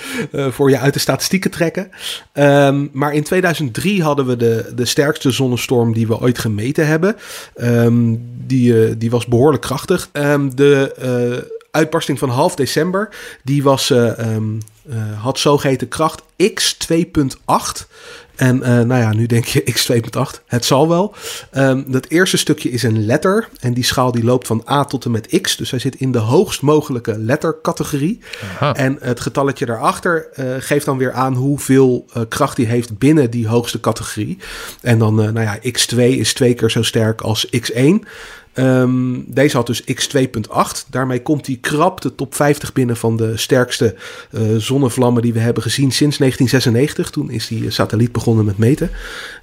voor 0.50 0.70
je 0.70 0.78
uit 0.78 0.94
de 0.94 1.00
statistieken 1.00 1.50
trekken. 1.50 1.90
Ehm, 2.32 2.86
maar 2.92 3.12
in 3.14 3.22
2003 3.22 4.02
hadden 4.02 4.26
we 4.26 4.36
de, 4.36 4.72
de 4.74 4.84
sterkste 4.84 5.30
zonnestorm 5.30 5.92
die 5.92 6.06
we 6.06 6.20
ooit 6.20 6.38
gemeten 6.38 6.86
hebben. 6.86 7.16
Ehm, 7.54 8.14
die, 8.46 8.96
die 8.98 9.10
was 9.10 9.26
behoorlijk 9.26 9.62
krachtig. 9.62 10.08
Ehm, 10.12 10.50
de 10.54 11.52
uitbarsting 11.74 12.18
van 12.18 12.28
half 12.28 12.54
december, 12.54 13.08
die 13.42 13.62
was, 13.62 13.90
eh, 13.90 15.12
had 15.20 15.38
zogeheten 15.38 15.88
kracht 15.88 16.22
X 16.54 16.74
2.8. 16.74 17.86
En 18.34 18.62
eh, 18.62 18.70
nou 18.70 19.00
ja, 19.00 19.12
nu 19.12 19.26
denk 19.26 19.44
je 19.44 19.62
X2.8. 19.74 20.42
Het 20.46 20.64
zal 20.64 20.88
wel. 20.88 21.14
Ehm, 21.50 21.82
dat 21.86 22.06
eerste 22.08 22.36
stukje 22.36 22.70
is 22.70 22.82
een 22.82 23.04
letter. 23.06 23.48
En 23.60 23.74
die 23.74 23.84
schaal 23.84 24.12
die 24.12 24.24
loopt 24.24 24.46
van 24.46 24.64
A 24.70 24.84
tot 24.84 25.04
en 25.04 25.10
met 25.10 25.40
X. 25.40 25.56
Dus 25.56 25.70
hij 25.70 25.78
zit 25.78 25.94
in 25.94 26.12
de 26.12 26.18
hoogst 26.18 26.62
mogelijke 26.62 27.18
lettercategorie. 27.18 28.20
Aha. 28.42 28.74
En 28.74 28.96
het 29.00 29.20
getalletje 29.20 29.66
daarachter 29.66 30.28
eh, 30.32 30.46
geeft 30.58 30.84
dan 30.84 30.98
weer 30.98 31.12
aan 31.12 31.34
hoeveel 31.34 32.06
kracht 32.28 32.56
hij 32.56 32.66
heeft 32.66 32.98
binnen 32.98 33.30
die 33.30 33.48
hoogste 33.48 33.80
categorie. 33.80 34.38
En 34.80 34.98
dan, 34.98 35.14
nou 35.14 35.40
ja, 35.40 35.58
X2 35.58 35.96
is 35.96 36.34
twee 36.34 36.54
keer 36.54 36.70
zo 36.70 36.82
sterk 36.82 37.20
als 37.20 37.46
X1. 37.46 38.06
Ehm, 38.54 39.20
deze 39.26 39.56
had 39.56 39.66
dus 39.66 39.82
X2.8. 39.82 40.86
Daarmee 40.90 41.22
komt 41.22 41.46
hij 41.46 41.58
krap 41.60 42.00
de 42.00 42.14
top 42.14 42.34
50 42.34 42.72
binnen 42.72 42.96
van 42.96 43.16
de 43.16 43.36
sterkste 43.36 43.94
eh, 44.30 44.40
zonnevlammen 44.56 45.22
die 45.22 45.32
we 45.32 45.38
hebben 45.38 45.62
gezien 45.62 45.92
sinds 45.92 46.18
1996. 46.18 47.10
Toen 47.10 47.30
is 47.30 47.46
die 47.46 47.64
eh, 47.64 47.70
satelliet 47.70 48.12
begonnen 48.12 48.44
met 48.44 48.58
meten. 48.58 48.90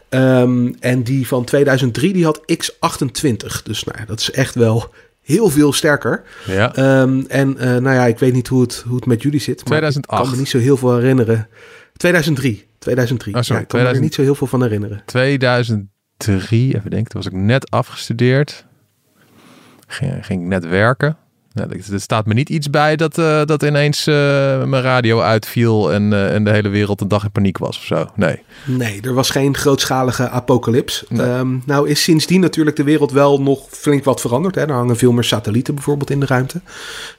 Ehm, 0.09 0.71
en 0.79 1.03
die 1.03 1.27
van 1.27 1.43
2003 1.43 2.13
die 2.13 2.23
had 2.23 2.41
X28. 2.53 3.63
Dus 3.63 3.83
nou 3.83 4.05
dat 4.05 4.19
is 4.19 4.31
echt 4.31 4.55
wel 4.55 4.93
heel 5.21 5.49
veel 5.49 5.73
sterker. 5.73 6.23
Ja. 6.45 6.75
Ehm, 6.75 7.21
en 7.27 7.57
eh, 7.57 7.67
nou 7.67 7.95
ja, 7.95 8.05
ik 8.05 8.19
weet 8.19 8.33
niet 8.33 8.47
hoe 8.47 8.61
het, 8.61 8.83
hoe 8.87 8.95
het 8.95 9.05
met 9.05 9.21
jullie 9.21 9.39
zit. 9.39 9.57
Maar 9.57 9.77
2008. 9.77 10.21
ik 10.21 10.23
kan 10.23 10.31
me 10.31 10.41
niet 10.41 10.49
zo 10.49 10.57
heel 10.57 10.77
veel 10.77 10.95
herinneren. 10.95 11.47
2003. 11.97 12.65
2003. 12.79 13.35
Oh, 13.35 13.41
sorry, 13.41 13.57
ja, 13.57 13.63
ik 13.63 13.67
kan 13.67 13.79
me 13.79 13.85
er 13.85 13.91
2000. 13.91 14.03
niet 14.03 14.13
zo 14.13 14.21
heel 14.21 14.35
veel 14.35 14.47
van 14.47 14.61
herinneren. 14.61 15.03
2003, 15.05 16.75
even 16.75 16.89
denken, 16.89 17.11
toen 17.11 17.21
was 17.21 17.31
ik 17.31 17.37
net 17.37 17.71
afgestudeerd. 17.71 18.65
Ging, 19.91 20.25
ging 20.25 20.41
ik 20.41 20.47
net 20.47 20.67
werken. 20.67 21.17
Nou, 21.53 21.81
er 21.91 22.01
staat 22.01 22.25
me 22.25 22.33
niet 22.33 22.49
iets 22.49 22.69
bij 22.69 22.95
dat, 22.95 23.17
eh, 23.17 23.45
dat 23.45 23.63
ineens 23.63 24.07
eh, 24.07 24.13
mijn 24.63 24.83
radio 24.83 25.19
uitviel 25.19 25.93
en, 25.93 26.13
eh, 26.13 26.33
en 26.35 26.43
de 26.43 26.51
hele 26.51 26.69
wereld 26.69 27.01
een 27.01 27.07
dag 27.07 27.23
in 27.23 27.31
paniek 27.31 27.57
was 27.57 27.77
of 27.77 27.83
zo. 27.83 28.07
Nee. 28.15 28.41
Nee, 28.65 29.01
er 29.01 29.13
was 29.13 29.29
geen 29.29 29.57
grootschalige 29.57 30.29
apocalyps. 30.29 31.03
Nee. 31.09 31.27
Ehm, 31.27 31.57
nou 31.65 31.89
is 31.89 32.03
sindsdien 32.03 32.39
natuurlijk 32.39 32.75
de 32.75 32.83
wereld 32.83 33.11
wel 33.11 33.41
nog 33.41 33.67
flink 33.69 34.03
wat 34.03 34.21
veranderd. 34.21 34.55
Hè? 34.55 34.61
Er 34.61 34.73
hangen 34.73 34.97
veel 34.97 35.11
meer 35.11 35.23
satellieten 35.23 35.75
bijvoorbeeld 35.75 36.09
in 36.09 36.19
de 36.19 36.25
ruimte. 36.25 36.61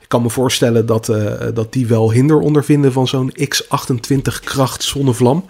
Ik 0.00 0.08
kan 0.08 0.22
me 0.22 0.30
voorstellen 0.30 0.86
dat, 0.86 1.12
dat 1.54 1.72
die 1.72 1.86
wel 1.86 2.12
hinder 2.12 2.38
ondervinden 2.38 2.92
van 2.92 3.08
zo'n 3.08 3.32
X28 3.40 4.40
kracht 4.44 4.82
zonnevlam. 4.82 5.44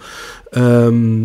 Ehm, 0.49 1.21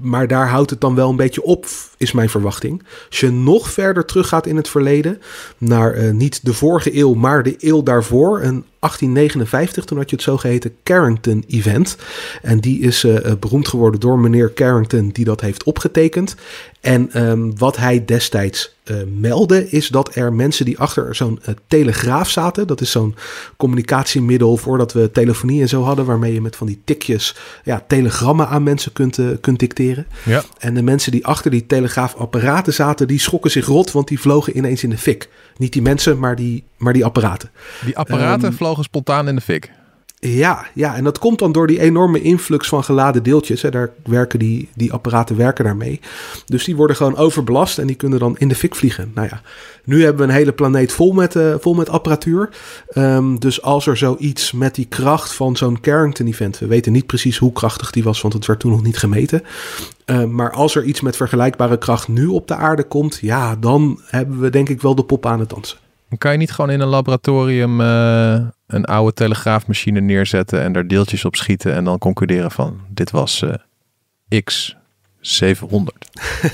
maar 0.00 0.28
daar 0.28 0.48
houdt 0.48 0.70
het 0.70 0.80
dan 0.80 0.94
wel 0.94 1.10
een 1.10 1.16
beetje 1.16 1.42
op, 1.42 1.66
is 2.02 2.12
mijn 2.12 2.28
verwachting. 2.28 2.82
Als 3.08 3.20
je 3.20 3.30
nog 3.30 3.70
verder 3.70 4.04
teruggaat 4.04 4.46
in 4.46 4.56
het 4.56 4.68
verleden, 4.68 5.20
naar 5.58 5.92
eh, 5.92 6.10
niet 6.10 6.44
de 6.44 6.52
vorige 6.52 6.96
eeuw, 6.96 7.14
maar 7.14 7.42
de 7.42 7.56
eeuw 7.58 7.82
daarvoor, 7.82 8.42
een 8.42 8.64
1859, 8.82 9.84
toen 9.84 9.98
had 9.98 10.10
je 10.10 10.16
het 10.16 10.24
zogeheten 10.24 10.74
Carrington 10.82 11.44
Event. 11.48 11.96
En 12.42 12.60
die 12.60 12.80
is 12.80 13.04
uh, 13.04 13.18
beroemd 13.40 13.68
geworden 13.68 14.00
door 14.00 14.18
meneer 14.18 14.52
Carrington, 14.52 15.08
die 15.08 15.24
dat 15.24 15.40
heeft 15.40 15.62
opgetekend. 15.62 16.34
En 16.80 17.28
um, 17.28 17.58
wat 17.58 17.76
hij 17.76 18.04
destijds 18.04 18.76
uh, 18.84 18.96
meldde, 19.18 19.70
is 19.70 19.88
dat 19.88 20.14
er 20.14 20.32
mensen 20.32 20.64
die 20.64 20.78
achter 20.78 21.14
zo'n 21.14 21.40
uh, 21.48 21.54
telegraaf 21.66 22.30
zaten. 22.30 22.66
Dat 22.66 22.80
is 22.80 22.90
zo'n 22.90 23.14
communicatiemiddel 23.56 24.56
voordat 24.56 24.92
we 24.92 25.10
telefonie 25.10 25.60
en 25.60 25.68
zo 25.68 25.82
hadden, 25.82 26.04
waarmee 26.04 26.32
je 26.32 26.40
met 26.40 26.56
van 26.56 26.66
die 26.66 26.80
tikjes 26.84 27.36
ja, 27.64 27.84
telegrammen 27.86 28.48
aan 28.48 28.62
mensen 28.62 28.92
kunt, 28.92 29.18
kunt 29.40 29.58
dicteren. 29.58 30.06
Ja. 30.24 30.42
En 30.58 30.74
de 30.74 30.82
mensen 30.82 31.12
die 31.12 31.26
achter 31.26 31.50
die 31.50 31.66
telegraafapparaten 31.92 32.72
zaten, 32.72 33.06
die 33.06 33.18
schrokken 33.18 33.50
zich 33.50 33.66
rot, 33.66 33.92
want 33.92 34.08
die 34.08 34.20
vlogen 34.20 34.56
ineens 34.56 34.82
in 34.82 34.90
de 34.90 34.98
fik. 34.98 35.28
Niet 35.56 35.72
die 35.72 35.82
mensen, 35.82 36.18
maar 36.18 36.36
die, 36.36 36.64
maar 36.76 36.92
die 36.92 37.04
apparaten. 37.04 37.50
Die 37.84 37.98
apparaten 37.98 38.48
um, 38.48 38.54
vlogen 38.54 38.84
spontaan 38.84 39.28
in 39.28 39.34
de 39.34 39.40
fik. 39.40 39.70
Ja, 40.26 40.66
ja, 40.74 40.94
en 40.94 41.04
dat 41.04 41.18
komt 41.18 41.38
dan 41.38 41.52
door 41.52 41.66
die 41.66 41.80
enorme 41.80 42.20
influx 42.20 42.68
van 42.68 42.84
geladen 42.84 43.22
deeltjes. 43.22 43.62
Hè. 43.62 43.70
Daar 43.70 43.90
werken 44.04 44.38
die, 44.38 44.68
die 44.74 44.92
apparaten 44.92 45.36
werken 45.36 45.64
daarmee. 45.64 46.00
Dus 46.46 46.64
die 46.64 46.76
worden 46.76 46.96
gewoon 46.96 47.16
overbelast 47.16 47.78
en 47.78 47.86
die 47.86 47.96
kunnen 47.96 48.18
dan 48.18 48.38
in 48.38 48.48
de 48.48 48.54
fik 48.54 48.74
vliegen. 48.74 49.10
Nou 49.14 49.28
ja, 49.30 49.40
nu 49.84 50.04
hebben 50.04 50.26
we 50.26 50.32
een 50.32 50.38
hele 50.38 50.52
planeet 50.52 50.92
vol 50.92 51.12
met, 51.12 51.34
uh, 51.34 51.54
vol 51.60 51.74
met 51.74 51.88
apparatuur. 51.88 52.48
Um, 52.94 53.40
dus 53.40 53.62
als 53.62 53.86
er 53.86 53.96
zoiets 53.96 54.52
met 54.52 54.74
die 54.74 54.86
kracht 54.86 55.32
van 55.32 55.56
zo'n 55.56 55.80
Carrington-event... 55.80 56.58
we 56.58 56.66
weten 56.66 56.92
niet 56.92 57.06
precies 57.06 57.38
hoe 57.38 57.52
krachtig 57.52 57.90
die 57.90 58.02
was, 58.02 58.20
want 58.20 58.34
het 58.34 58.46
werd 58.46 58.60
toen 58.60 58.70
nog 58.70 58.82
niet 58.82 58.98
gemeten. 58.98 59.42
Uh, 60.06 60.24
maar 60.24 60.52
als 60.52 60.74
er 60.74 60.84
iets 60.84 61.00
met 61.00 61.16
vergelijkbare 61.16 61.78
kracht 61.78 62.08
nu 62.08 62.26
op 62.26 62.48
de 62.48 62.54
aarde 62.54 62.84
komt... 62.84 63.18
ja, 63.20 63.56
dan 63.56 64.00
hebben 64.06 64.40
we 64.40 64.50
denk 64.50 64.68
ik 64.68 64.82
wel 64.82 64.94
de 64.94 65.04
pop 65.04 65.26
aan 65.26 65.40
het 65.40 65.50
dansen. 65.50 65.78
Kan 66.18 66.32
je 66.32 66.38
niet 66.38 66.52
gewoon 66.52 66.70
in 66.70 66.80
een 66.80 66.88
laboratorium 66.88 67.80
uh, 67.80 68.40
een 68.72 68.84
oude 68.84 69.12
telegraafmachine 69.12 70.00
neerzetten 70.00 70.62
en 70.62 70.72
daar 70.72 70.86
deeltjes 70.86 71.24
op 71.24 71.36
schieten 71.36 71.74
en 71.74 71.84
dan 71.84 71.98
concluderen 71.98 72.50
van 72.50 72.80
dit 72.88 73.10
was 73.10 73.42
uh, 73.42 74.42
X 74.44 74.76
700? 75.22 75.96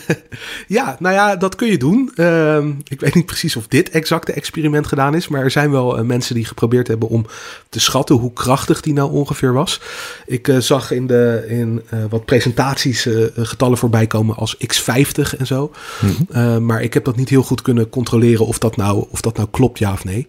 ja, 0.67 0.97
nou 0.99 1.15
ja, 1.15 1.37
dat 1.37 1.55
kun 1.55 1.69
je 1.69 1.79
doen. 1.79 2.13
Uh, 2.17 2.65
ik 2.89 3.01
weet 3.01 3.15
niet 3.15 3.27
precies 3.27 3.57
of 3.57 3.67
dit 3.67 3.91
exacte 3.91 4.33
experiment 4.33 4.87
gedaan 4.87 5.15
is, 5.15 5.29
maar 5.29 5.43
er 5.43 5.51
zijn 5.51 5.71
wel 5.71 5.99
uh, 5.99 6.05
mensen 6.05 6.35
die 6.35 6.45
geprobeerd 6.45 6.89
hebben 6.89 7.09
om 7.09 7.27
te 7.69 7.81
schatten 7.81 8.17
hoe 8.17 8.33
krachtig 8.33 8.81
die 8.81 8.93
nou 8.93 9.13
ongeveer 9.13 9.53
was. 9.53 9.81
Ik 10.27 10.49
uh, 10.49 10.59
zag 10.59 10.91
in, 10.91 11.07
de, 11.07 11.45
in 11.49 11.83
wat 12.11 12.25
presentaties 12.25 13.09
getallen 13.37 13.79
voorbij 13.79 14.07
komen 14.07 14.37
als 14.37 14.57
X50 14.57 15.39
en 15.39 15.47
zo. 15.47 15.73
Mm-hmm. 16.01 16.65
maar 16.65 16.83
ik 16.83 16.95
heb 16.95 17.05
dat 17.05 17.17
niet 17.17 17.29
heel 17.29 17.43
goed 17.43 17.63
kunnen 17.63 17.89
controleren 17.89 18.47
of 18.47 18.59
dat 18.59 18.77
nou, 18.77 19.07
of 19.11 19.21
dat 19.21 19.37
nou 19.37 19.49
klopt, 19.51 19.79
ja 19.79 19.93
of 19.93 20.05
nee. 20.05 20.27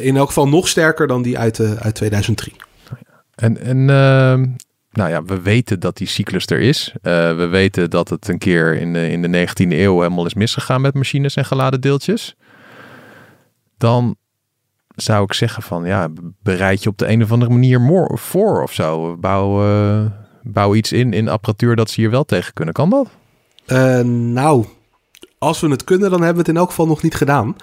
in 0.00 0.16
elk 0.16 0.26
geval 0.26 0.48
nog 0.48 0.68
sterker 0.68 1.06
dan 1.06 1.22
die 1.22 1.38
uit, 1.38 1.60
uit 1.78 1.94
2003. 1.94 2.52
En, 3.34 3.60
en 3.60 3.90
ehm, 3.90 4.46
nou 4.92 5.10
ja, 5.10 5.22
we 5.22 5.40
weten 5.40 5.80
dat 5.80 5.96
die 5.96 6.06
cyclus 6.06 6.46
er 6.46 6.60
is. 6.60 6.92
Uh, 6.94 7.02
we 7.36 7.46
weten 7.46 7.90
dat 7.90 8.08
het 8.08 8.28
een 8.28 8.38
keer 8.38 8.76
in 8.76 8.92
de, 8.92 9.08
in 9.08 9.22
de 9.22 9.46
19e 9.48 9.68
eeuw 9.68 10.00
helemaal 10.00 10.26
is 10.26 10.34
misgegaan 10.34 10.80
met 10.80 10.94
machines 10.94 11.36
en 11.36 11.44
geladen 11.44 11.80
deeltjes. 11.80 12.36
Dan 13.78 14.16
zou 14.94 15.24
ik 15.24 15.32
zeggen 15.32 15.62
van 15.62 15.84
ja, 15.84 16.08
bereid 16.42 16.82
je 16.82 16.88
op 16.88 16.98
de 16.98 17.08
een 17.08 17.22
of 17.22 17.32
andere 17.32 17.50
manier 17.50 18.10
voor 18.14 18.62
of 18.62 18.72
zo. 18.72 19.16
Bouw, 19.16 19.66
uh, 19.66 20.04
bouw 20.42 20.74
iets 20.74 20.92
in 20.92 21.12
in 21.12 21.28
apparatuur 21.28 21.76
dat 21.76 21.90
ze 21.90 22.00
hier 22.00 22.10
wel 22.10 22.24
tegen 22.24 22.52
kunnen. 22.52 22.74
Kan 22.74 22.90
dat? 22.90 23.08
Uh, 23.66 24.00
nou, 24.32 24.64
als 25.42 25.60
we 25.60 25.68
het 25.68 25.84
kunnen, 25.84 26.10
dan 26.10 26.18
hebben 26.18 26.44
we 26.44 26.48
het 26.48 26.56
in 26.56 26.56
elk 26.56 26.68
geval 26.68 26.86
nog 26.86 27.02
niet 27.02 27.14
gedaan. 27.14 27.56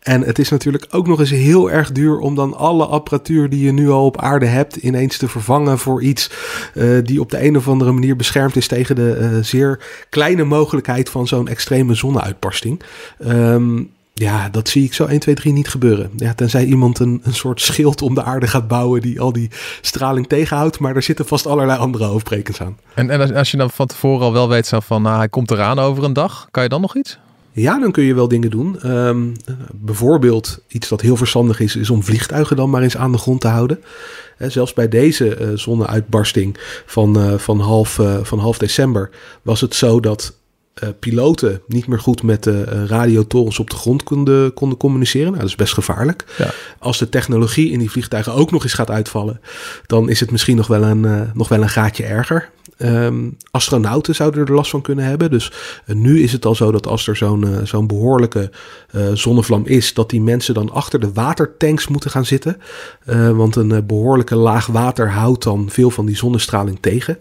En 0.00 0.22
het 0.22 0.38
is 0.38 0.48
natuurlijk 0.48 0.86
ook 0.90 1.06
nog 1.06 1.20
eens 1.20 1.30
heel 1.30 1.70
erg 1.70 1.92
duur 1.92 2.18
om 2.18 2.34
dan 2.34 2.56
alle 2.56 2.84
apparatuur 2.84 3.48
die 3.48 3.64
je 3.64 3.72
nu 3.72 3.90
al 3.90 4.04
op 4.04 4.20
aarde 4.20 4.46
hebt, 4.46 4.76
ineens 4.76 5.16
te 5.16 5.28
vervangen 5.28 5.78
voor 5.78 6.02
iets 6.02 6.30
uh, 6.74 7.04
die 7.04 7.20
op 7.20 7.30
de 7.30 7.44
een 7.44 7.56
of 7.56 7.68
andere 7.68 7.92
manier 7.92 8.16
beschermd 8.16 8.56
is 8.56 8.66
tegen 8.66 8.94
de 8.94 9.18
uh, 9.20 9.42
zeer 9.42 9.80
kleine 10.10 10.44
mogelijkheid 10.44 11.08
van 11.08 11.26
zo'n 11.26 11.48
extreme 11.48 11.94
zonneuitbarsting. 11.94 12.82
Um, 13.26 13.94
ja, 14.18 14.48
dat 14.48 14.68
zie 14.68 14.84
ik 14.84 14.94
zo 14.94 15.04
1, 15.04 15.20
2, 15.20 15.34
3 15.34 15.52
niet 15.52 15.68
gebeuren. 15.68 16.10
Ja, 16.16 16.34
tenzij 16.34 16.64
iemand 16.64 16.98
een, 16.98 17.20
een 17.22 17.34
soort 17.34 17.60
schild 17.60 18.02
om 18.02 18.14
de 18.14 18.22
aarde 18.22 18.46
gaat 18.46 18.68
bouwen 18.68 19.00
die 19.00 19.20
al 19.20 19.32
die 19.32 19.50
straling 19.80 20.26
tegenhoudt. 20.28 20.78
Maar 20.78 20.96
er 20.96 21.02
zitten 21.02 21.26
vast 21.26 21.46
allerlei 21.46 21.78
andere 21.78 22.04
hoofdbrekens 22.04 22.60
aan. 22.60 22.78
En, 22.94 23.10
en 23.10 23.34
als 23.34 23.50
je 23.50 23.56
dan 23.56 23.70
van 23.70 23.86
tevoren 23.86 24.26
al 24.26 24.32
wel 24.32 24.48
weet 24.48 24.70
van, 24.78 25.02
nou, 25.02 25.16
hij 25.16 25.28
komt 25.28 25.50
eraan 25.50 25.78
over 25.78 26.04
een 26.04 26.12
dag. 26.12 26.48
Kan 26.50 26.62
je 26.62 26.68
dan 26.68 26.80
nog 26.80 26.96
iets? 26.96 27.18
Ja, 27.52 27.78
dan 27.78 27.92
kun 27.92 28.04
je 28.04 28.14
wel 28.14 28.28
dingen 28.28 28.50
doen. 28.50 28.90
Um, 28.90 29.32
bijvoorbeeld 29.72 30.58
iets 30.68 30.88
dat 30.88 31.00
heel 31.00 31.16
verstandig 31.16 31.60
is, 31.60 31.76
is 31.76 31.90
om 31.90 32.02
vliegtuigen 32.02 32.56
dan 32.56 32.70
maar 32.70 32.82
eens 32.82 32.96
aan 32.96 33.12
de 33.12 33.18
grond 33.18 33.40
te 33.40 33.48
houden. 33.48 33.82
He, 34.36 34.50
zelfs 34.50 34.72
bij 34.72 34.88
deze 34.88 35.38
uh, 35.40 35.48
zonneuitbarsting 35.54 36.56
van, 36.86 37.18
uh, 37.18 37.34
van, 37.34 37.60
half, 37.60 37.98
uh, 37.98 38.16
van 38.22 38.38
half 38.38 38.58
december 38.58 39.10
was 39.42 39.60
het 39.60 39.74
zo 39.74 40.00
dat 40.00 40.34
uh, 40.82 40.88
piloten 40.98 41.60
niet 41.66 41.86
meer 41.86 42.00
goed 42.00 42.22
met 42.22 42.42
de 42.42 42.64
uh, 42.68 42.84
radiotorens 42.84 43.58
op 43.58 43.70
de 43.70 43.76
grond 43.76 44.02
konden, 44.02 44.54
konden 44.54 44.78
communiceren. 44.78 45.26
Nou, 45.26 45.38
dat 45.38 45.48
is 45.48 45.54
best 45.54 45.74
gevaarlijk. 45.74 46.24
Ja. 46.38 46.50
Als 46.78 46.98
de 46.98 47.08
technologie 47.08 47.70
in 47.70 47.78
die 47.78 47.90
vliegtuigen 47.90 48.32
ook 48.32 48.50
nog 48.50 48.62
eens 48.62 48.72
gaat 48.72 48.90
uitvallen, 48.90 49.40
dan 49.86 50.08
is 50.08 50.20
het 50.20 50.30
misschien 50.30 50.56
nog 50.56 50.66
wel 50.66 50.82
een, 50.82 51.02
uh, 51.02 51.20
nog 51.34 51.48
wel 51.48 51.62
een 51.62 51.68
gaatje 51.68 52.04
erger. 52.04 52.50
Um, 52.78 53.36
astronauten 53.50 54.14
zouden 54.14 54.46
er 54.46 54.54
last 54.54 54.70
van 54.70 54.82
kunnen 54.82 55.04
hebben. 55.04 55.30
Dus 55.30 55.52
nu 55.86 56.22
is 56.22 56.32
het 56.32 56.44
al 56.44 56.54
zo 56.54 56.72
dat 56.72 56.86
als 56.86 57.06
er 57.06 57.16
zo'n 57.16 57.60
zo'n 57.64 57.86
behoorlijke 57.86 58.50
zonnevlam 59.12 59.66
is, 59.66 59.94
dat 59.94 60.10
die 60.10 60.20
mensen 60.20 60.54
dan 60.54 60.72
achter 60.72 61.00
de 61.00 61.12
watertanks 61.12 61.88
moeten 61.88 62.10
gaan 62.10 62.24
zitten. 62.24 62.60
want 63.34 63.56
een 63.56 63.86
behoorlijke 63.86 64.36
laag 64.36 64.66
water 64.66 65.10
houdt 65.10 65.42
dan 65.42 65.70
veel 65.70 65.90
van 65.90 66.06
die 66.06 66.16
zonnestraling 66.16 66.78
tegen. 66.80 67.18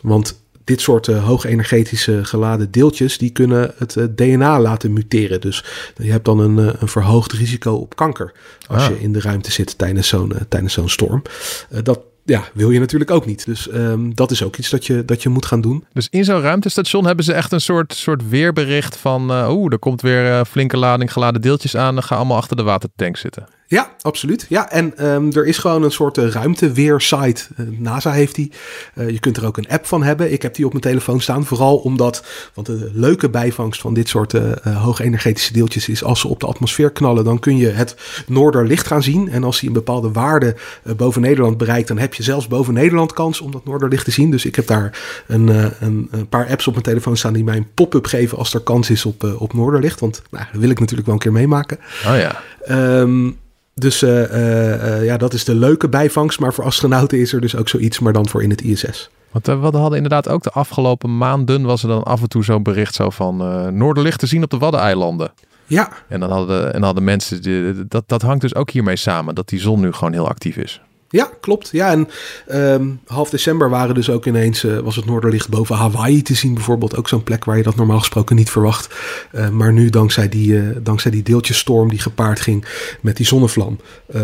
Want 0.00 0.41
dit 0.64 0.80
soort 0.80 1.06
uh, 1.06 1.24
hoogenergetische 1.24 2.24
geladen 2.24 2.70
deeltjes, 2.70 3.18
die 3.18 3.30
kunnen 3.30 3.74
het 3.76 3.96
uh, 3.96 4.04
DNA 4.14 4.60
laten 4.60 4.92
muteren. 4.92 5.40
Dus 5.40 5.64
je 5.96 6.10
hebt 6.10 6.24
dan 6.24 6.38
een, 6.38 6.58
uh, 6.58 6.72
een 6.78 6.88
verhoogd 6.88 7.32
risico 7.32 7.74
op 7.74 7.96
kanker 7.96 8.32
als 8.66 8.82
ah. 8.82 8.88
je 8.88 9.00
in 9.00 9.12
de 9.12 9.20
ruimte 9.20 9.52
zit 9.52 9.78
tijdens 9.78 10.08
zo'n 10.08 10.32
tijdens 10.48 10.72
zo'n 10.72 10.88
storm. 10.88 11.22
dat 11.82 12.00
ja, 12.24 12.44
wil 12.54 12.70
je 12.70 12.78
natuurlijk 12.78 13.10
ook 13.10 13.26
niet. 13.26 13.44
Dus 13.44 13.72
um, 13.72 14.14
dat 14.14 14.30
is 14.30 14.42
ook 14.42 14.56
iets 14.56 14.70
dat 14.70 14.86
je, 14.86 15.04
dat 15.04 15.22
je 15.22 15.28
moet 15.28 15.46
gaan 15.46 15.60
doen. 15.60 15.84
Dus 15.92 16.08
in 16.10 16.24
zo'n 16.24 16.40
ruimtestation 16.40 17.06
hebben 17.06 17.24
ze 17.24 17.32
echt 17.32 17.52
een 17.52 17.60
soort, 17.60 17.94
soort 17.94 18.28
weerbericht 18.28 18.96
van... 18.96 19.30
oeh, 19.50 19.72
er 19.72 19.78
komt 19.78 20.00
weer 20.00 20.44
flinke 20.44 20.76
lading 20.76 21.12
geladen 21.12 21.40
deeltjes 21.40 21.76
aan. 21.76 22.02
Ga 22.02 22.16
allemaal 22.16 22.36
achter 22.36 22.56
de 22.56 22.62
watertank 22.62 23.16
zitten. 23.16 23.46
Ja, 23.72 23.90
absoluut. 24.00 24.46
Ja, 24.48 24.70
en 24.70 25.06
um, 25.06 25.32
er 25.32 25.46
is 25.46 25.58
gewoon 25.58 25.82
een 25.82 25.90
soort 25.90 26.18
uh, 26.18 26.30
ruimteweersite. 26.30 27.42
Uh, 27.56 27.78
NASA 27.78 28.10
heeft 28.10 28.34
die. 28.34 28.52
Uh, 28.94 29.10
je 29.10 29.18
kunt 29.18 29.36
er 29.36 29.46
ook 29.46 29.56
een 29.56 29.68
app 29.68 29.86
van 29.86 30.02
hebben. 30.02 30.32
Ik 30.32 30.42
heb 30.42 30.54
die 30.54 30.64
op 30.64 30.70
mijn 30.70 30.84
telefoon 30.84 31.20
staan. 31.20 31.44
Vooral 31.44 31.76
omdat, 31.76 32.24
want 32.54 32.66
de 32.66 32.90
leuke 32.92 33.30
bijvangst 33.30 33.80
van 33.80 33.94
dit 33.94 34.08
soort 34.08 34.32
hoogenergetische 34.64 35.52
deeltjes 35.52 35.88
is... 35.88 36.04
als 36.04 36.20
ze 36.20 36.28
op 36.28 36.40
de 36.40 36.46
atmosfeer 36.46 36.90
knallen, 36.90 37.24
dan 37.24 37.38
kun 37.38 37.56
je 37.56 37.68
het 37.68 37.96
noorderlicht 38.26 38.86
gaan 38.86 39.02
zien. 39.02 39.28
En 39.28 39.44
als 39.44 39.60
die 39.60 39.68
een 39.68 39.74
bepaalde 39.74 40.12
waarde 40.12 40.56
boven 40.96 41.20
Nederland 41.20 41.56
bereikt... 41.56 41.88
dan 41.88 41.98
heb 41.98 42.14
je 42.14 42.22
zelfs 42.22 42.48
boven 42.48 42.74
Nederland 42.74 43.12
kans 43.12 43.40
om 43.40 43.50
dat 43.50 43.64
noorderlicht 43.64 44.04
te 44.04 44.10
zien. 44.10 44.30
Dus 44.30 44.44
ik 44.44 44.56
heb 44.56 44.66
daar 44.66 44.98
een, 45.26 45.48
een, 45.80 46.08
een 46.10 46.28
paar 46.28 46.48
apps 46.48 46.66
op 46.66 46.72
mijn 46.72 46.84
telefoon 46.84 47.16
staan... 47.16 47.32
die 47.32 47.44
mij 47.44 47.56
een 47.56 47.72
pop-up 47.74 48.06
geven 48.06 48.38
als 48.38 48.54
er 48.54 48.60
kans 48.60 48.90
is 48.90 49.04
op, 49.04 49.36
op 49.38 49.54
noorderlicht. 49.54 50.00
Want 50.00 50.22
nou, 50.30 50.44
dat 50.52 50.60
wil 50.60 50.70
ik 50.70 50.80
natuurlijk 50.80 51.06
wel 51.06 51.16
een 51.16 51.22
keer 51.22 51.32
meemaken. 51.32 51.78
Oh 52.06 52.16
ja. 52.16 52.42
Um, 53.00 53.40
dus 53.74 54.02
uh, 54.02 54.10
uh, 54.10 55.04
ja, 55.04 55.16
dat 55.16 55.32
is 55.32 55.44
de 55.44 55.54
leuke 55.54 55.88
bijvangst. 55.88 56.40
Maar 56.40 56.54
voor 56.54 56.64
astronauten 56.64 57.18
is 57.18 57.32
er 57.32 57.40
dus 57.40 57.56
ook 57.56 57.68
zoiets, 57.68 57.98
maar 57.98 58.12
dan 58.12 58.28
voor 58.28 58.42
in 58.42 58.50
het 58.50 58.62
ISS. 58.62 59.10
Want 59.30 59.48
uh, 59.48 59.70
we 59.70 59.76
hadden 59.76 59.96
inderdaad 59.96 60.28
ook 60.28 60.42
de 60.42 60.50
afgelopen 60.50 61.18
maanden... 61.18 61.62
was 61.62 61.82
er 61.82 61.88
dan 61.88 62.02
af 62.02 62.22
en 62.22 62.28
toe 62.28 62.44
zo'n 62.44 62.62
bericht 62.62 62.94
zo 62.94 63.10
van... 63.10 63.36
Noorderlicht 63.76 64.18
te 64.18 64.26
zien 64.26 64.42
op 64.42 64.50
de 64.50 64.58
Waddeneilanden. 64.58 65.32
Ja. 65.66 65.92
En 66.08 66.20
dan 66.20 66.30
hadden, 66.30 66.74
en 66.74 66.82
hadden 66.82 67.04
mensen... 67.04 67.42
Die, 67.42 67.88
dat, 67.88 68.04
dat 68.06 68.22
hangt 68.22 68.40
dus 68.40 68.54
ook 68.54 68.70
hiermee 68.70 68.96
samen. 68.96 69.34
Dat 69.34 69.48
die 69.48 69.60
zon 69.60 69.80
nu 69.80 69.92
gewoon 69.92 70.12
heel 70.12 70.28
actief 70.28 70.56
is. 70.56 70.80
Ja, 71.12 71.30
klopt. 71.40 71.68
Ja, 71.72 71.90
en 71.90 72.08
um, 72.52 73.00
half 73.06 73.30
december 73.30 73.70
waren 73.70 73.94
dus 73.94 74.10
ook 74.10 74.26
ineens, 74.26 74.64
uh, 74.64 74.78
was 74.78 74.96
het 74.96 75.04
noorderlicht 75.04 75.48
boven 75.48 75.76
Hawaii 75.76 76.22
te 76.22 76.34
zien 76.34 76.54
bijvoorbeeld. 76.54 76.96
Ook 76.96 77.08
zo'n 77.08 77.22
plek 77.22 77.44
waar 77.44 77.56
je 77.56 77.62
dat 77.62 77.76
normaal 77.76 77.98
gesproken 77.98 78.36
niet 78.36 78.50
verwacht. 78.50 78.94
Uh, 79.32 79.48
maar 79.48 79.72
nu, 79.72 79.90
dankzij 79.90 80.28
die, 80.28 80.52
uh, 80.52 80.76
dankzij 80.82 81.10
die 81.10 81.22
deeltjesstorm 81.22 81.88
die 81.88 81.98
gepaard 81.98 82.40
ging 82.40 82.64
met 83.00 83.16
die 83.16 83.26
zonnevlam, 83.26 83.78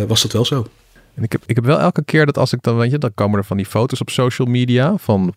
was 0.07 0.23
dat 0.23 0.33
wel 0.33 0.45
zo. 0.45 0.67
En 1.15 1.25
ik 1.25 1.33
heb, 1.33 1.43
ik 1.47 1.55
heb 1.55 1.65
wel 1.65 1.79
elke 1.79 2.05
keer 2.05 2.27
dat 2.27 2.39
als 2.39 2.53
ik 2.53 2.63
dan, 2.63 2.77
weet 2.77 2.91
je, 2.91 2.99
dan 2.99 3.15
komen 3.15 3.39
er 3.39 3.45
van 3.45 3.57
die 3.57 3.67
foto's 3.67 4.01
op 4.01 4.11
social 4.11 4.49
media 4.49 4.95
van, 4.97 5.35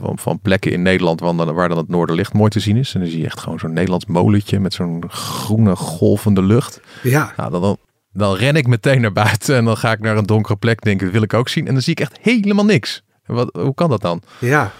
van, 0.00 0.18
van 0.18 0.38
plekken 0.38 0.72
in 0.72 0.82
Nederland 0.82 1.20
waar 1.20 1.36
dan, 1.36 1.54
waar 1.54 1.68
dan 1.68 1.78
het 1.78 1.88
noorderlicht 1.88 2.32
mooi 2.32 2.50
te 2.50 2.60
zien 2.60 2.76
is. 2.76 2.94
En 2.94 3.00
dan 3.00 3.08
zie 3.08 3.18
je 3.18 3.24
echt 3.24 3.40
gewoon 3.40 3.58
zo'n 3.58 3.72
Nederlands 3.72 4.06
molentje 4.06 4.60
met 4.60 4.74
zo'n 4.74 5.04
groene 5.08 5.76
golvende 5.76 6.42
lucht. 6.42 6.80
Ja. 7.02 7.32
Nou, 7.36 7.50
dan, 7.50 7.60
dan 7.60 7.76
ren 8.12 8.56
ik 8.56 8.66
meteen 8.66 9.00
naar 9.00 9.12
buiten 9.12 9.56
en 9.56 9.64
dan 9.64 9.76
ga 9.76 9.92
ik 9.92 10.00
naar 10.00 10.16
een 10.16 10.26
donkere 10.26 10.56
plek. 10.56 10.82
Denk, 10.82 11.00
dat 11.00 11.10
wil 11.10 11.22
ik 11.22 11.34
ook 11.34 11.48
zien. 11.48 11.66
En 11.66 11.72
dan 11.72 11.82
zie 11.82 11.92
ik 11.92 12.00
echt 12.00 12.18
helemaal 12.20 12.64
niks. 12.64 13.02
Wat, 13.26 13.48
hoe 13.52 13.74
kan 13.74 13.90
dat 13.90 14.00
dan? 14.00 14.22
Ja. 14.38 14.72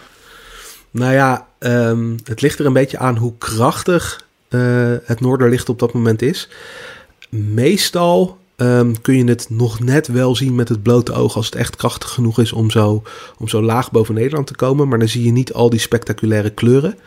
Nou 0.90 1.12
ja, 1.12 1.46
ehm, 1.58 2.16
het 2.24 2.40
ligt 2.40 2.58
er 2.58 2.66
een 2.66 2.72
beetje 2.72 2.98
aan 2.98 3.16
hoe 3.16 3.32
krachtig 3.38 4.26
uh, 4.48 4.96
het 5.04 5.20
noorderlicht 5.20 5.68
op 5.68 5.78
dat 5.78 5.92
moment 5.92 6.22
is. 6.22 6.48
Meestal 7.28 8.38
um, 8.62 9.00
kun 9.00 9.16
je 9.16 9.24
het 9.24 9.46
nog 9.50 9.80
net 9.80 10.06
wel 10.06 10.36
zien 10.36 10.54
met 10.54 10.68
het 10.68 10.82
blote 10.82 11.12
oog 11.12 11.36
als 11.36 11.46
het 11.46 11.54
echt 11.54 11.76
krachtig 11.76 12.10
genoeg 12.10 12.38
is 12.38 12.52
om 12.52 12.70
zo, 12.70 13.02
om 13.38 13.48
zo 13.48 13.62
laag 13.62 13.90
boven 13.90 14.14
Nederland 14.14 14.46
te 14.46 14.56
komen. 14.56 14.88
Maar 14.88 14.98
dan 14.98 15.08
zie 15.08 15.24
je 15.24 15.32
niet 15.32 15.52
al 15.52 15.70
die 15.70 15.80
spectaculaire 15.80 16.50
kleuren. 16.50 16.98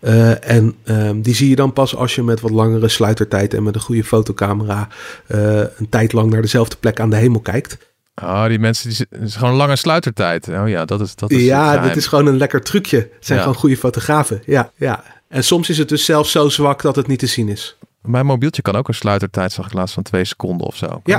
Uh, 0.00 0.50
en 0.50 0.74
um, 0.84 1.22
die 1.22 1.34
zie 1.34 1.48
je 1.48 1.56
dan 1.56 1.72
pas 1.72 1.96
als 1.96 2.14
je 2.14 2.22
met 2.22 2.40
wat 2.40 2.50
langere 2.50 2.88
sluitertijd 2.88 3.54
en 3.54 3.62
met 3.62 3.74
een 3.74 3.80
goede 3.80 4.04
fotocamera 4.04 4.88
uh, 5.28 5.58
een 5.58 5.88
tijd 5.88 6.12
lang 6.12 6.30
naar 6.30 6.42
dezelfde 6.42 6.76
plek 6.80 7.00
aan 7.00 7.10
de 7.10 7.16
hemel 7.16 7.40
kijkt. 7.40 7.78
Oh, 8.22 8.46
die 8.46 8.58
mensen, 8.58 8.88
die, 8.88 9.06
het 9.10 9.28
is 9.28 9.36
gewoon 9.36 9.54
lange 9.54 9.76
sluitertijd. 9.76 10.48
Oh 10.48 10.68
ja, 10.68 10.84
dat 10.84 11.00
is 11.00 11.14
dat 11.14 11.30
is 11.30 11.42
Ja, 11.42 11.78
dit 11.78 11.96
is 11.96 12.06
gewoon 12.06 12.26
een 12.26 12.36
lekker 12.36 12.62
trucje. 12.62 12.96
Het 12.96 13.08
zijn 13.20 13.38
ja. 13.38 13.44
gewoon 13.44 13.60
goede 13.60 13.76
fotografen. 13.76 14.42
Ja, 14.46 14.70
ja. 14.76 15.04
En 15.28 15.44
soms 15.44 15.70
is 15.70 15.78
het 15.78 15.88
dus 15.88 16.04
zelfs 16.04 16.30
zo 16.30 16.48
zwak 16.48 16.82
dat 16.82 16.96
het 16.96 17.06
niet 17.06 17.18
te 17.18 17.26
zien 17.26 17.48
is. 17.48 17.76
Mijn 18.02 18.26
mobieltje 18.26 18.62
kan 18.62 18.76
ook 18.76 18.88
een 18.88 18.94
sluitertijd, 18.94 19.52
zag 19.52 19.66
ik 19.66 19.72
laatst, 19.72 19.94
van 19.94 20.02
twee 20.02 20.24
seconden 20.24 20.66
of 20.66 20.76
zo. 20.76 21.00
Ja. 21.04 21.18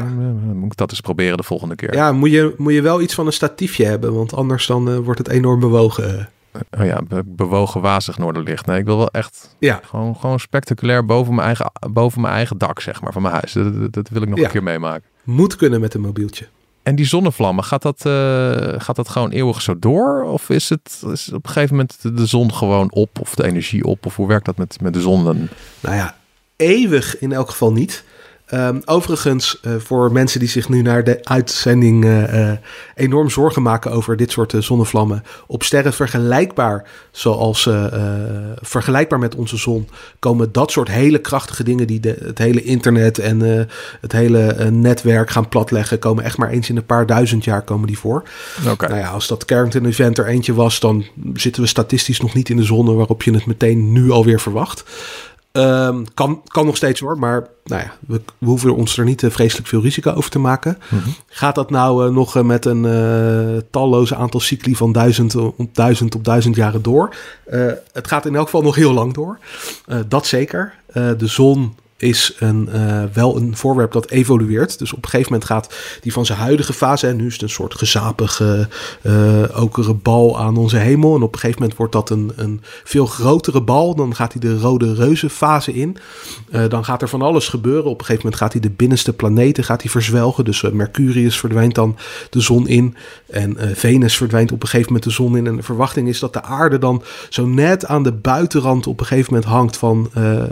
Moet 0.54 0.72
ik 0.72 0.78
dat 0.78 0.92
eens 0.92 1.02
proberen 1.02 1.38
de 1.38 1.44
volgende 1.44 1.76
keer. 1.76 1.94
Ja, 1.94 2.12
moet 2.12 2.32
je, 2.32 2.54
moet 2.58 2.74
je 2.74 2.82
wel 2.82 3.02
iets 3.02 3.14
van 3.14 3.26
een 3.26 3.34
statiefje 3.34 3.86
hebben, 3.86 4.14
want 4.14 4.34
anders 4.34 4.68
dan 4.68 4.90
uh, 4.90 4.98
wordt 4.98 5.20
het 5.20 5.28
enorm 5.30 5.60
bewogen. 5.60 6.30
Oh 6.80 6.86
ja, 6.86 7.02
be 7.08 7.24
bewogen 7.26 7.82
wazig 7.82 8.18
noorderlicht. 8.18 8.66
Nee, 8.66 8.80
ik 8.80 8.86
wil 8.86 8.98
wel 8.98 9.12
echt 9.12 9.56
ja. 9.60 9.80
gewoon, 9.84 10.16
gewoon 10.16 10.40
spectaculair 10.40 11.06
boven 11.06 11.34
mijn, 11.34 11.46
eigen, 11.46 11.72
boven 11.92 12.22
mijn 12.22 12.34
eigen 12.34 12.58
dak, 12.58 12.80
zeg 12.80 13.02
maar, 13.02 13.14
van 13.14 13.22
mijn 13.22 13.34
huis. 13.34 13.54
Dat, 13.54 13.82
dat, 13.82 13.94
dat 13.94 14.10
wil 14.10 14.22
ik 14.22 14.30
nog 14.30 14.38
Ja. 14.38 14.46
een 14.46 14.52
keer 14.52 14.64
meemaken. 14.64 15.04
Moet 15.24 15.56
kunnen 15.56 15.80
met 15.80 15.94
een 15.94 16.02
mobieltje. 16.02 16.48
En 16.84 16.96
die 16.96 17.06
zonnevlammen, 17.06 17.64
gaat 17.64 17.82
dat, 17.82 18.06
eh, 18.06 18.80
gaat 18.82 18.96
dat 18.96 19.10
gewoon 19.10 19.30
eeuwig 19.30 19.62
zo 19.62 19.80
door? 19.80 20.24
Of 20.24 20.50
is 20.50 20.70
het 20.70 21.02
is 21.12 21.34
op 21.34 21.46
een 21.46 21.52
gegeven 21.52 21.76
moment 21.76 22.02
de, 22.02 22.14
de 22.14 22.26
zon 22.26 22.54
gewoon 22.54 22.92
op 22.92 23.20
of 23.22 23.36
de 23.36 23.44
energie 23.44 23.84
op? 23.86 24.06
Of 24.06 24.16
hoe 24.16 24.28
werkt 24.28 24.46
dat 24.46 24.58
met, 24.58 24.82
met 24.82 24.94
de 24.94 25.02
zon 25.02 25.24
dan? 25.24 25.48
Nou 25.80 25.96
ja, 25.96 26.16
eeuwig 26.62 27.20
in 27.20 27.32
elk 27.32 27.50
geval 27.50 27.72
niet. 27.72 28.03
Um, 28.53 28.82
overigens, 28.86 29.60
uh, 29.65 29.74
voor 29.80 30.12
mensen 30.12 30.39
die 30.39 30.50
zich 30.50 30.70
nu 30.70 30.82
naar 30.82 31.03
de 31.03 31.20
uitzending 31.24 32.06
uh, 32.06 32.34
uh, 32.34 32.51
enorm 32.96 33.30
zorgen 33.30 33.62
maken 33.62 33.91
over 33.91 34.18
dit 34.18 34.32
soort 34.32 34.53
zonnevlammen. 34.60 35.24
Op 35.48 35.63
sterren 35.63 35.94
vergelijkbaar, 35.94 36.88
zoals 37.12 37.70
vergelijkbaar 38.56 39.20
met 39.20 39.36
onze 39.36 39.58
zon, 39.58 39.89
komen 40.20 40.51
dat 40.51 40.72
soort 40.72 40.88
hele 40.88 41.18
krachtige 41.18 41.63
dingen 41.63 41.88
die 41.88 42.00
de, 42.00 42.18
het 42.24 42.38
hele 42.38 42.63
internet 42.63 43.20
en 43.20 43.68
het 44.01 44.12
hele 44.12 44.70
netwerk 44.72 45.30
gaan 45.30 45.50
platleggen, 45.50 46.00
komen 46.00 46.24
echt 46.24 46.38
maar 46.38 46.50
eens 46.50 46.70
in 46.70 46.77
een 46.77 46.86
paar 46.86 47.06
duizend 47.06 47.44
jaar 47.44 47.62
komen 47.62 47.88
die 47.88 47.98
voor. 47.98 48.24
Okay. 48.70 48.89
Nou 48.89 49.01
ja, 49.01 49.10
als 49.10 49.27
dat 49.27 49.46
Carrington 49.46 49.86
Event 49.86 50.18
er 50.18 50.27
eentje 50.27 50.53
was, 50.53 50.80
dan 50.80 51.06
zitten 51.34 51.62
we 51.62 51.68
statistisch 51.68 52.22
nog 52.22 52.34
niet 52.34 52.50
in 52.50 52.58
de 52.58 52.63
zone 52.63 52.94
waarop 52.94 53.24
je 53.24 53.34
het 53.34 53.46
meteen 53.46 53.91
nu 53.91 54.10
alweer 54.10 54.39
verwacht. 54.39 54.84
Um, 55.53 56.13
kan, 56.13 56.41
kan 56.48 56.65
nog 56.65 56.75
steeds 56.75 57.00
hoor, 57.00 57.20
maar 57.20 57.48
nou 57.63 57.81
ja, 57.81 57.93
we, 58.08 58.22
we 58.38 58.46
hoeven 58.46 58.75
ons 58.75 58.98
er 58.98 59.05
niet 59.05 59.22
uh, 59.22 59.31
vreselijk 59.31 59.67
veel 59.67 59.81
risico 59.81 60.12
over 60.12 60.29
te 60.29 60.39
maken. 60.39 60.77
Mhm. 60.79 60.96
Mm 60.96 61.01
-hmm. 61.01 61.15
Gaat 61.27 61.55
dat 61.55 61.70
nou 61.70 62.08
uh, 62.08 62.13
nog 62.13 62.38
uh, 62.38 62.43
met 62.43 62.65
een 62.65 63.63
talloze 63.72 64.15
aantal 64.15 64.39
cycli 64.39 64.75
van 64.75 64.91
duizend 64.91 65.36
op 65.36 65.75
duizend 65.75 66.15
op 66.15 66.25
duizend 66.25 66.55
jaren 66.55 66.81
door? 66.81 67.15
het 67.91 68.08
gaat 68.08 68.25
in 68.25 68.36
elk 68.36 68.46
geval 68.46 68.62
nog 68.62 68.75
heel 68.75 68.93
lang 68.93 69.13
door. 69.13 69.39
dat 70.08 70.25
zeker. 70.25 70.74
de 70.93 71.27
zon 71.27 71.75
is 72.01 72.36
een, 72.39 72.70
uh, 72.74 73.03
wel 73.13 73.38
een 73.38 73.55
voorwerp 73.55 73.91
dat 73.91 74.10
evolueert. 74.10 74.79
Dus 74.79 74.93
op 74.93 75.03
een 75.03 75.10
gegeven 75.10 75.31
moment 75.31 75.50
gaat 75.50 75.75
die 76.01 76.13
van 76.13 76.25
zijn 76.25 76.39
huidige 76.39 76.74
fase... 76.74 77.08
en 77.08 77.15
nu 77.15 77.25
is 77.25 77.34
het 77.34 77.41
een 77.41 77.50
soort 77.50 77.75
gezapige, 77.75 78.67
uh, 79.01 79.43
okere 79.55 79.93
bal 79.93 80.39
aan 80.39 80.58
onze 80.58 80.77
hemel... 80.77 81.15
en 81.15 81.22
op 81.22 81.34
een 81.34 81.39
gegeven 81.39 81.62
moment 81.62 81.77
wordt 81.77 81.93
dat 81.93 82.10
een, 82.10 82.31
een 82.36 82.62
veel 82.84 83.05
grotere 83.05 83.62
bal. 83.62 83.96
Dan 83.96 84.15
gaat 84.15 84.31
hij 84.31 84.41
de 84.41 84.58
rode 84.58 84.93
reuzenfase 84.93 85.74
in. 85.74 85.98
Uh, 86.51 86.70
dan 86.70 86.86
gaat 86.86 87.01
er 87.01 87.10
van 87.10 87.22
alles 87.22 87.48
gebeuren. 87.48 87.89
Op 87.89 88.00
een 88.00 88.05
gegeven 88.05 88.24
moment 88.24 88.41
gaat 88.41 88.51
hij 88.51 88.62
de 88.62 88.70
binnenste 88.70 89.13
planeten 89.13 89.63
gaat 89.63 89.81
hij 89.81 89.91
verzwelgen. 89.91 90.46
Dus 90.46 90.62
Mercurius 90.62 91.39
verdwijnt 91.39 91.75
dan 91.75 91.98
de 92.29 92.41
zon 92.41 92.67
in... 92.67 92.96
en 93.29 93.58
Venus 93.75 94.17
verdwijnt 94.17 94.51
op 94.51 94.62
een 94.62 94.67
gegeven 94.67 94.88
moment 94.88 95.03
de 95.03 95.15
zon 95.15 95.38
in... 95.38 95.48
en 95.48 95.55
de 95.55 95.63
verwachting 95.63 96.08
is 96.08 96.20
dat 96.20 96.34
de 96.34 96.43
aarde 96.43 96.77
dan 96.77 97.03
zo 97.29 97.46
net 97.46 97.86
aan 97.86 98.03
de 98.03 98.12
buitenrand... 98.12 98.88
op 98.88 99.00
een 99.00 99.05
gegeven 99.05 99.34
moment 99.34 99.51
hangt 99.51 99.77
van 99.77 100.12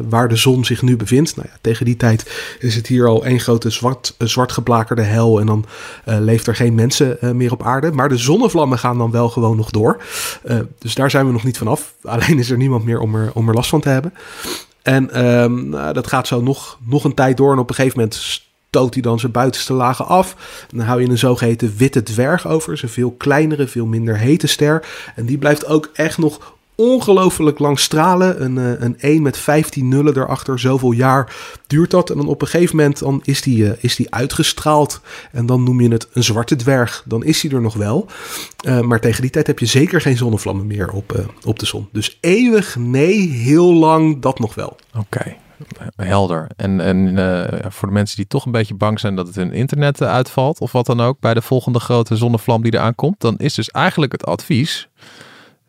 waar 0.09 0.27
de 0.27 0.35
zon 0.35 0.65
zich 0.65 0.81
nu 0.81 0.97
bevindt... 0.97 1.37
Nou 1.39 1.51
ja, 1.53 1.59
tegen 1.61 1.85
die 1.85 1.97
tijd 1.97 2.31
is 2.59 2.75
het 2.75 2.87
hier 2.87 3.07
al 3.07 3.25
één 3.25 3.39
grote 3.39 3.69
zwart, 3.69 4.15
zwart 4.17 4.51
geblakerde 4.51 5.01
hel. 5.01 5.39
En 5.39 5.45
dan 5.45 5.65
uh, 6.05 6.19
leeft 6.19 6.47
er 6.47 6.55
geen 6.55 6.75
mensen 6.75 7.17
uh, 7.21 7.31
meer 7.31 7.51
op 7.51 7.63
aarde. 7.63 7.91
Maar 7.91 8.09
de 8.09 8.17
zonnevlammen 8.17 8.79
gaan 8.79 8.97
dan 8.97 9.11
wel 9.11 9.29
gewoon 9.29 9.57
nog 9.57 9.69
door. 9.69 10.03
Dus 10.79 10.95
daar 10.95 11.09
zijn 11.09 11.25
we 11.25 11.31
nog 11.31 11.43
niet 11.43 11.57
vanaf. 11.57 11.93
Alleen 12.03 12.39
is 12.39 12.49
er 12.49 12.57
niemand 12.57 12.85
meer 12.85 12.99
om 12.99 13.15
er, 13.15 13.31
om 13.33 13.51
last 13.51 13.69
van 13.69 13.81
te 13.81 13.89
hebben. 13.89 14.13
En 14.81 15.27
um, 15.27 15.69
nou, 15.69 15.93
dat 15.93 16.07
gaat 16.07 16.27
zo 16.27 16.41
nog, 16.41 16.77
nog 16.85 17.03
een 17.03 17.13
tijd 17.13 17.37
door. 17.37 17.51
En 17.51 17.59
op 17.59 17.69
een 17.69 17.75
gegeven 17.75 17.97
moment 17.99 18.15
stoot 18.69 18.93
hij 18.93 19.03
dan 19.03 19.19
zijn 19.19 19.31
buitenste 19.31 19.73
lagen 19.73 20.05
af. 20.05 20.35
Dan 20.69 20.85
hou 20.85 21.01
je 21.01 21.09
een 21.09 21.17
zogeheten 21.17 21.73
witte 21.77 22.03
dwerg 22.03 22.47
over. 22.47 22.71
Dus 22.71 22.83
een 22.83 22.89
veel 22.89 23.11
kleinere, 23.11 23.67
veel 23.67 23.85
minder 23.85 24.17
hete 24.17 24.47
ster. 24.47 24.85
En 25.15 25.25
die 25.25 25.37
blijft 25.37 25.65
ook 25.65 25.89
echt 25.93 26.17
nog 26.17 26.57
ongelooflijk 26.79 27.59
lang 27.59 27.79
stralen. 27.79 28.43
Een, 28.43 28.55
uh, 28.55 28.81
een 28.81 28.99
1 28.99 29.21
met 29.21 29.37
15 29.37 29.87
nullen 29.87 30.17
erachter. 30.17 30.59
Zoveel 30.59 30.91
jaar 30.91 31.35
duurt 31.67 31.91
dat. 31.91 32.09
En 32.09 32.17
dan 32.17 32.27
op 32.27 32.41
een 32.41 32.47
gegeven 32.47 32.75
moment 32.75 32.99
dan 32.99 33.19
is, 33.23 33.41
die, 33.41 33.63
uh, 33.63 33.71
is 33.79 33.95
die 33.95 34.13
uitgestraald. 34.13 35.01
En 35.31 35.45
dan 35.45 35.63
noem 35.63 35.81
je 35.81 35.91
het 35.91 36.07
een 36.13 36.23
zwarte 36.23 36.55
dwerg. 36.55 37.03
Dan 37.05 37.23
is 37.23 37.41
die 37.41 37.51
er 37.51 37.61
nog 37.61 37.75
wel. 37.75 38.07
Uh, 38.67 38.79
maar 38.81 38.99
tegen 38.99 39.21
die 39.21 39.31
tijd 39.31 39.47
heb 39.47 39.59
je 39.59 39.65
zeker 39.65 40.01
geen 40.01 40.17
zonnevlammen 40.17 40.67
meer 40.67 40.91
op, 40.91 41.25
op 41.45 41.59
de 41.59 41.65
zon. 41.65 41.89
Dus 41.91 42.17
eeuwig 42.21 42.75
nee, 42.75 43.29
heel 43.29 43.73
lang 43.73 44.21
dat 44.21 44.39
nog 44.39 44.55
wel. 44.55 44.77
Oké. 44.97 45.35
Helder. 45.95 46.47
En, 46.55 46.79
en 46.79 47.71
voor 47.71 47.87
de 47.87 47.93
mensen 47.93 48.15
die 48.15 48.27
toch 48.27 48.45
een 48.45 48.51
beetje 48.51 48.73
bang 48.73 48.99
zijn 48.99 49.15
dat 49.15 49.27
het 49.27 49.35
hun 49.35 49.51
internet 49.51 50.01
uitvalt, 50.01 50.59
of 50.59 50.71
wat 50.71 50.85
dan 50.85 51.01
ook, 51.01 51.19
bij 51.19 51.33
de 51.33 51.41
volgende 51.41 51.79
grote 51.79 52.15
zonnevlam 52.15 52.61
die 52.61 52.73
eraan 52.73 52.95
komt, 52.95 53.19
dan 53.19 53.37
is 53.37 53.53
dus 53.53 53.69
eigenlijk 53.69 54.11
het 54.11 54.25
advies: 54.25 54.89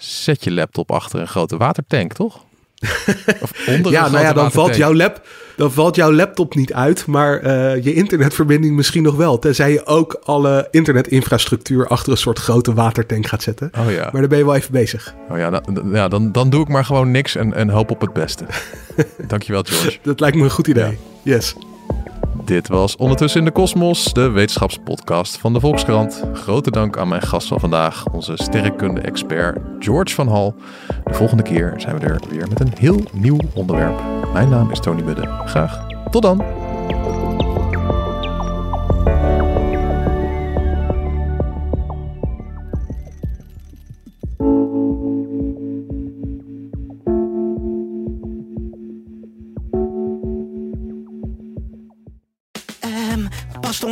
zet 0.00 0.44
je 0.44 0.52
laptop 0.52 0.90
achter 0.90 1.20
een 1.20 1.28
grote 1.28 1.56
watertank, 1.56 2.12
toch? 2.12 2.44
Of 3.42 3.52
onder 3.66 3.92
ja, 3.92 4.08
nou 4.08 4.24
ja, 4.24 4.32
dan 4.32 4.52
valt, 4.52 4.76
jouw 4.76 4.94
lap, 4.94 5.26
dan 5.56 5.72
valt 5.72 5.96
jouw 5.96 6.12
laptop 6.12 6.54
niet 6.54 6.72
uit, 6.72 7.06
maar 7.06 7.44
uh, 7.44 7.84
je 7.84 7.94
internetverbinding 7.94 8.76
misschien 8.76 9.02
nog 9.02 9.16
wel. 9.16 9.38
Tenzij 9.38 9.72
je 9.72 9.86
ook 9.86 10.20
alle 10.24 10.68
internetinfrastructuur 10.70 11.86
achter 11.86 12.12
een 12.12 12.18
soort 12.18 12.38
grote 12.38 12.74
watertank 12.74 13.26
gaat 13.26 13.42
zetten. 13.42 13.70
Oh 13.78 13.90
ja. 13.90 14.08
Maar 14.12 14.20
dan 14.20 14.28
ben 14.28 14.38
je 14.38 14.44
wel 14.44 14.54
even 14.54 14.72
bezig. 14.72 15.14
Oh 15.30 15.38
ja, 15.38 15.50
dan, 15.50 15.90
ja 15.92 16.08
dan, 16.08 16.32
dan 16.32 16.50
doe 16.50 16.62
ik 16.62 16.68
maar 16.68 16.84
gewoon 16.84 17.10
niks 17.10 17.36
en, 17.36 17.54
en 17.54 17.68
hoop 17.68 17.90
op 17.90 18.00
het 18.00 18.12
beste. 18.12 18.44
Dankjewel, 19.28 19.62
George. 19.62 19.98
Dat 20.02 20.20
lijkt 20.20 20.36
me 20.36 20.44
een 20.44 20.50
goed 20.50 20.66
idee. 20.66 20.98
Ja. 21.22 21.34
Yes. 21.34 21.54
Dit 22.44 22.68
was 22.68 22.96
Ondertussen 22.96 23.40
in 23.40 23.46
de 23.46 23.52
Kosmos, 23.52 24.12
de 24.12 24.30
wetenschapspodcast 24.30 25.38
van 25.38 25.52
de 25.52 25.60
Volkskrant. 25.60 26.22
Grote 26.32 26.70
dank 26.70 26.98
aan 26.98 27.08
mijn 27.08 27.22
gast 27.22 27.48
van 27.48 27.60
vandaag, 27.60 28.06
onze 28.12 28.32
sterrenkunde-expert 28.36 29.58
George 29.78 30.14
van 30.14 30.28
Hal. 30.28 30.54
De 31.04 31.14
volgende 31.14 31.42
keer 31.42 31.74
zijn 31.76 31.98
we 31.98 32.06
er 32.06 32.20
weer 32.28 32.48
met 32.48 32.60
een 32.60 32.72
heel 32.78 33.00
nieuw 33.12 33.38
onderwerp. 33.54 34.02
Mijn 34.32 34.48
naam 34.48 34.70
is 34.70 34.80
Tony 34.80 35.04
Budde. 35.04 35.28
Graag 35.44 35.86
tot 36.10 36.22
dan! 36.22 36.59